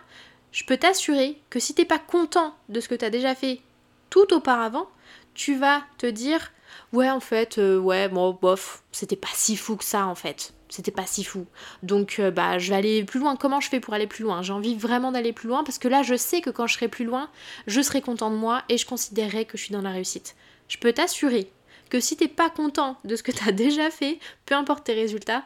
je 0.51 0.63
peux 0.63 0.77
t'assurer 0.77 1.41
que 1.49 1.59
si 1.59 1.73
tu 1.73 1.81
n'es 1.81 1.87
pas 1.87 1.99
content 1.99 2.55
de 2.69 2.79
ce 2.79 2.89
que 2.89 2.95
tu 2.95 3.05
as 3.05 3.09
déjà 3.09 3.35
fait 3.35 3.61
tout 4.09 4.33
auparavant, 4.33 4.87
tu 5.33 5.55
vas 5.55 5.83
te 5.97 6.05
dire 6.05 6.51
ouais 6.93 7.09
en 7.09 7.19
fait 7.19 7.57
euh, 7.57 7.77
ouais 7.79 8.09
bon 8.09 8.37
bof 8.41 8.83
c'était 8.91 9.15
pas 9.15 9.29
si 9.33 9.55
fou 9.55 9.75
que 9.75 9.83
ça 9.83 10.07
en 10.07 10.15
fait 10.15 10.53
c'était 10.71 10.91
pas 10.91 11.05
si 11.05 11.23
fou. 11.23 11.45
Donc 11.83 12.15
euh, 12.19 12.31
bah 12.31 12.57
je 12.57 12.69
vais 12.69 12.77
aller 12.77 13.03
plus 13.03 13.19
loin. 13.19 13.35
Comment 13.35 13.59
je 13.59 13.69
fais 13.69 13.79
pour 13.79 13.93
aller 13.93 14.07
plus 14.07 14.23
loin? 14.23 14.41
J'ai 14.41 14.53
envie 14.53 14.75
vraiment 14.75 15.11
d'aller 15.11 15.33
plus 15.33 15.49
loin 15.49 15.63
parce 15.63 15.77
que 15.77 15.87
là 15.87 16.01
je 16.01 16.15
sais 16.15 16.41
que 16.41 16.49
quand 16.49 16.65
je 16.65 16.75
serai 16.75 16.87
plus 16.87 17.05
loin, 17.05 17.29
je 17.67 17.81
serai 17.81 18.01
content 18.01 18.31
de 18.31 18.37
moi 18.37 18.63
et 18.69 18.77
je 18.77 18.85
considérerai 18.85 19.45
que 19.45 19.57
je 19.57 19.63
suis 19.63 19.73
dans 19.73 19.81
la 19.81 19.91
réussite. 19.91 20.35
Je 20.69 20.77
peux 20.77 20.93
t'assurer 20.93 21.51
que 21.89 21.99
si 21.99 22.15
t'es 22.15 22.29
pas 22.29 22.49
content 22.49 22.97
de 23.03 23.17
ce 23.17 23.23
que 23.23 23.31
tu 23.31 23.47
as 23.47 23.51
déjà 23.51 23.91
fait, 23.91 24.17
peu 24.45 24.55
importe 24.55 24.85
tes 24.85 24.93
résultats, 24.93 25.43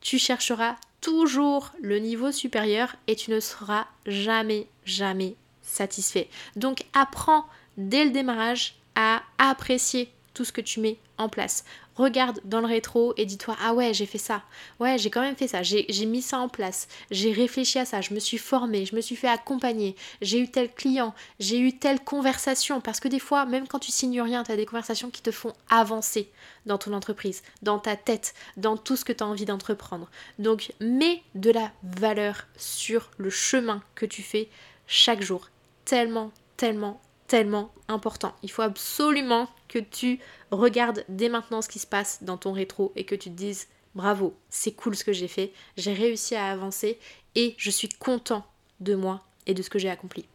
tu 0.00 0.18
chercheras 0.18 0.76
toujours 1.00 1.72
le 1.80 1.98
niveau 1.98 2.32
supérieur 2.32 2.96
et 3.06 3.16
tu 3.16 3.30
ne 3.30 3.40
seras 3.40 3.86
jamais, 4.06 4.66
jamais 4.84 5.36
satisfait. 5.62 6.28
Donc 6.56 6.84
apprends 6.92 7.46
dès 7.76 8.04
le 8.04 8.10
démarrage 8.10 8.74
à 8.94 9.22
apprécier 9.38 10.10
tout 10.34 10.44
ce 10.44 10.52
que 10.52 10.60
tu 10.60 10.80
mets 10.80 10.98
en 11.18 11.28
place. 11.28 11.64
Regarde 11.98 12.40
dans 12.44 12.60
le 12.60 12.66
rétro 12.66 13.12
et 13.16 13.26
dis-toi 13.26 13.56
ah 13.60 13.74
ouais 13.74 13.92
j'ai 13.92 14.06
fait 14.06 14.18
ça, 14.18 14.44
ouais 14.78 14.98
j'ai 14.98 15.10
quand 15.10 15.20
même 15.20 15.34
fait 15.34 15.48
ça, 15.48 15.64
j'ai 15.64 16.06
mis 16.06 16.22
ça 16.22 16.38
en 16.38 16.48
place, 16.48 16.86
j'ai 17.10 17.32
réfléchi 17.32 17.80
à 17.80 17.84
ça, 17.84 18.00
je 18.00 18.14
me 18.14 18.20
suis 18.20 18.38
formée, 18.38 18.86
je 18.86 18.94
me 18.94 19.00
suis 19.00 19.16
fait 19.16 19.26
accompagner, 19.26 19.96
j'ai 20.22 20.38
eu 20.38 20.48
tel 20.48 20.72
client, 20.72 21.12
j'ai 21.40 21.58
eu 21.58 21.76
telle 21.76 21.98
conversation, 21.98 22.80
parce 22.80 23.00
que 23.00 23.08
des 23.08 23.18
fois 23.18 23.46
même 23.46 23.66
quand 23.66 23.80
tu 23.80 23.90
signes 23.90 24.22
rien, 24.22 24.44
tu 24.44 24.52
as 24.52 24.56
des 24.56 24.64
conversations 24.64 25.10
qui 25.10 25.22
te 25.22 25.32
font 25.32 25.52
avancer 25.68 26.30
dans 26.66 26.78
ton 26.78 26.92
entreprise, 26.92 27.42
dans 27.62 27.80
ta 27.80 27.96
tête, 27.96 28.32
dans 28.56 28.76
tout 28.76 28.94
ce 28.94 29.04
que 29.04 29.12
tu 29.12 29.24
as 29.24 29.26
envie 29.26 29.44
d'entreprendre. 29.44 30.08
Donc 30.38 30.72
mets 30.78 31.22
de 31.34 31.50
la 31.50 31.72
valeur 31.82 32.46
sur 32.56 33.10
le 33.18 33.30
chemin 33.30 33.82
que 33.96 34.06
tu 34.06 34.22
fais 34.22 34.48
chaque 34.86 35.22
jour. 35.22 35.50
Tellement, 35.84 36.30
tellement 36.56 37.00
tellement 37.28 37.70
important. 37.86 38.34
Il 38.42 38.50
faut 38.50 38.62
absolument 38.62 39.48
que 39.68 39.78
tu 39.78 40.18
regardes 40.50 41.04
dès 41.08 41.28
maintenant 41.28 41.62
ce 41.62 41.68
qui 41.68 41.78
se 41.78 41.86
passe 41.86 42.24
dans 42.24 42.36
ton 42.36 42.52
rétro 42.52 42.92
et 42.96 43.04
que 43.04 43.14
tu 43.14 43.30
te 43.30 43.36
dises 43.36 43.68
bravo, 43.94 44.34
c'est 44.48 44.72
cool 44.72 44.96
ce 44.96 45.04
que 45.04 45.12
j'ai 45.12 45.28
fait, 45.28 45.52
j'ai 45.76 45.92
réussi 45.92 46.34
à 46.34 46.50
avancer 46.50 46.98
et 47.34 47.54
je 47.58 47.70
suis 47.70 47.88
content 47.88 48.44
de 48.80 48.94
moi 48.94 49.22
et 49.46 49.54
de 49.54 49.62
ce 49.62 49.70
que 49.70 49.78
j'ai 49.78 49.90
accompli. 49.90 50.26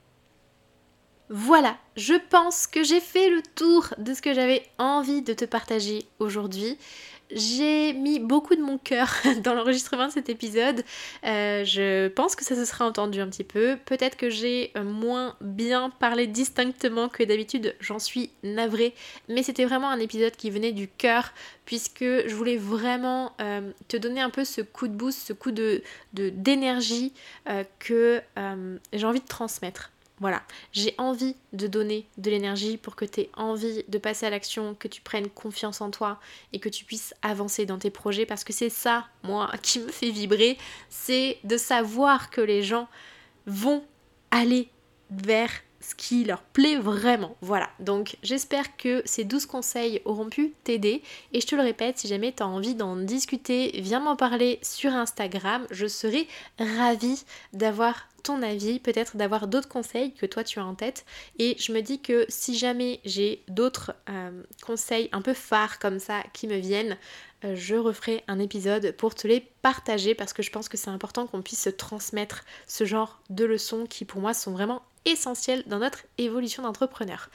Voilà, 1.30 1.78
je 1.96 2.14
pense 2.30 2.68
que 2.68 2.84
j'ai 2.84 3.00
fait 3.00 3.30
le 3.30 3.42
tour 3.56 3.94
de 3.98 4.14
ce 4.14 4.22
que 4.22 4.34
j'avais 4.34 4.64
envie 4.78 5.22
de 5.22 5.34
te 5.34 5.46
partager 5.46 6.06
aujourd'hui. 6.20 6.78
J'ai 7.36 7.94
mis 7.94 8.20
beaucoup 8.20 8.56
de 8.56 8.62
mon 8.62 8.78
cœur 8.78 9.12
dans 9.44 9.56
l'enregistrement 9.56 10.08
de 10.08 10.12
cet 10.12 10.30
épisode. 10.30 10.84
Euh, 11.26 11.64
je 11.66 12.08
pense 12.10 12.36
que 12.36 12.44
ça 12.44 12.56
se 12.56 12.66
sera 12.66 12.86
entendu 12.86 13.22
un 13.22 13.28
petit 13.28 13.44
peu. 13.44 13.78
Peut-être 13.86 14.18
que 14.18 14.30
j'ai 14.30 14.72
euh, 14.78 14.84
moins 14.84 15.36
bien 15.42 15.90
parlé 15.90 16.28
distinctement 16.28 17.10
que 17.10 17.24
d'habitude, 17.24 17.76
j'en 17.80 18.00
suis 18.00 18.30
navrée. 18.44 18.94
Mais 19.30 19.42
c'était 19.42 19.66
vraiment 19.66 19.90
un 19.90 20.00
épisode 20.00 20.36
qui 20.36 20.52
venait 20.52 20.74
du 20.74 20.88
cœur 20.88 21.34
puisque 21.66 22.04
je 22.04 22.36
voulais 22.36 22.58
vraiment 22.58 23.34
euh, 23.42 23.72
te 23.88 23.98
donner 23.98 24.22
un 24.22 24.30
peu 24.30 24.44
ce 24.44 24.62
coup 24.62 24.88
de 24.88 24.94
boost, 24.94 25.28
ce 25.28 25.34
coup 25.34 25.52
de 25.52 25.82
d'énergie 26.14 27.14
que 27.80 28.22
j'ai 28.94 29.06
envie 29.06 29.20
de 29.20 29.28
transmettre. 29.28 29.93
Voilà, 30.24 30.42
j'ai 30.72 30.96
envie 30.98 31.36
de 31.52 31.68
donner 31.68 32.08
de 32.18 32.32
l'énergie 32.32 32.78
pour 32.78 32.96
que 32.96 33.04
tu 33.04 33.20
aies 33.20 33.30
envie 33.36 33.84
de 33.86 33.98
passer 33.98 34.26
à 34.26 34.30
l'action, 34.30 34.74
que 34.74 34.88
tu 34.88 35.02
prennes 35.02 35.28
confiance 35.28 35.82
en 35.82 35.92
toi 35.92 36.18
et 36.54 36.60
que 36.60 36.70
tu 36.70 36.86
puisses 36.86 37.14
avancer 37.22 37.66
dans 37.66 37.78
tes 37.78 37.90
projets 37.90 38.26
parce 38.26 38.46
que 38.46 38.54
c'est 38.54 38.70
ça, 38.70 39.06
moi, 39.24 39.52
qui 39.62 39.80
me 39.80 39.90
fait 39.90 40.12
vibrer, 40.12 40.58
c'est 40.88 41.40
de 41.44 41.58
savoir 41.58 42.30
que 42.30 42.40
les 42.40 42.64
gens 42.64 42.88
vont 43.48 43.84
aller 44.32 44.70
vers 45.12 45.52
ce 45.82 45.94
qui 45.94 46.24
leur 46.24 46.42
plaît 46.42 46.78
vraiment. 46.78 47.36
Voilà, 47.42 47.70
donc 47.82 48.16
j'espère 48.24 48.78
que 48.78 49.02
ces 49.04 49.26
12 49.26 49.46
conseils 49.46 50.02
auront 50.06 50.30
pu 50.30 50.54
t'aider. 50.64 51.04
Et 51.34 51.42
je 51.42 51.48
te 51.48 51.56
le 51.56 51.64
répète, 51.64 52.00
si 52.00 52.08
jamais 52.08 52.32
tu 52.32 52.44
as 52.44 52.48
envie 52.48 52.76
d'en 52.76 52.96
discuter, 52.96 53.72
viens 53.82 54.00
m'en 54.00 54.16
parler 54.16 54.60
sur 54.62 54.94
Instagram. 54.94 55.68
Je 55.70 55.88
serai 55.88 56.30
ravie 56.58 57.26
d'avoir 57.52 58.08
ton 58.24 58.42
avis, 58.42 58.80
peut-être 58.80 59.18
d'avoir 59.18 59.48
d'autres 59.48 59.68
conseils 59.68 60.14
que 60.14 60.26
toi 60.26 60.44
tu 60.44 60.60
as 60.60 60.66
en 60.66 60.76
tête. 60.76 61.06
Et 61.40 61.56
je 61.60 61.72
me 61.74 61.82
dis 61.82 62.02
que 62.02 62.26
si 62.30 62.58
jamais 62.58 63.02
j'ai 63.06 63.44
d'autres 63.48 63.94
euh, 64.10 64.44
conseils 64.66 65.10
un 65.12 65.22
peu 65.22 65.34
phares 65.34 65.80
comme 65.80 66.00
ça 66.00 66.24
qui 66.34 66.48
me 66.48 66.58
viennent, 66.58 66.98
euh, 67.44 67.56
je 67.56 67.76
referai 67.76 68.24
un 68.28 68.40
épisode 68.40 68.94
pour 68.94 69.14
te 69.16 69.28
les 69.28 69.42
partager 69.62 70.16
parce 70.16 70.34
que 70.34 70.42
je 70.42 70.52
pense 70.52 70.70
que 70.70 70.78
c'est 70.78 70.90
important 70.90 71.28
qu'on 71.28 71.42
puisse 71.42 71.62
se 71.62 71.70
transmettre 71.70 72.46
ce 72.68 72.86
genre 72.86 73.22
de 73.30 73.46
leçons 73.46 73.86
qui 73.86 74.06
pour 74.06 74.22
moi 74.22 74.34
sont 74.34 74.52
vraiment 74.52 74.82
essentielles 75.06 75.64
dans 75.68 75.80
notre 75.80 76.06
évolution 76.18 76.64
d'entrepreneur. 76.64 77.30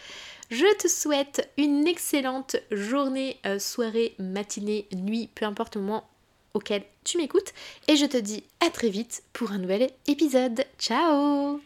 Je 0.51 0.77
te 0.79 0.89
souhaite 0.89 1.53
une 1.59 1.87
excellente 1.87 2.57
journée, 2.71 3.39
euh, 3.45 3.59
soirée, 3.59 4.15
matinée, 4.19 4.89
nuit, 4.95 5.29
peu 5.35 5.45
importe 5.45 5.77
le 5.77 5.83
moment 5.83 6.09
auquel 6.59 6.83
tu 7.05 7.17
m'écoutes 7.19 7.53
et 7.89 7.97
je 7.97 8.05
te 8.05 8.17
dis 8.17 8.45
à 8.65 8.71
très 8.71 8.91
vite 8.91 9.23
pour 9.33 9.53
un 9.53 9.59
nouvel 9.59 9.91
épisode. 10.07 10.65
Ciao 10.79 11.61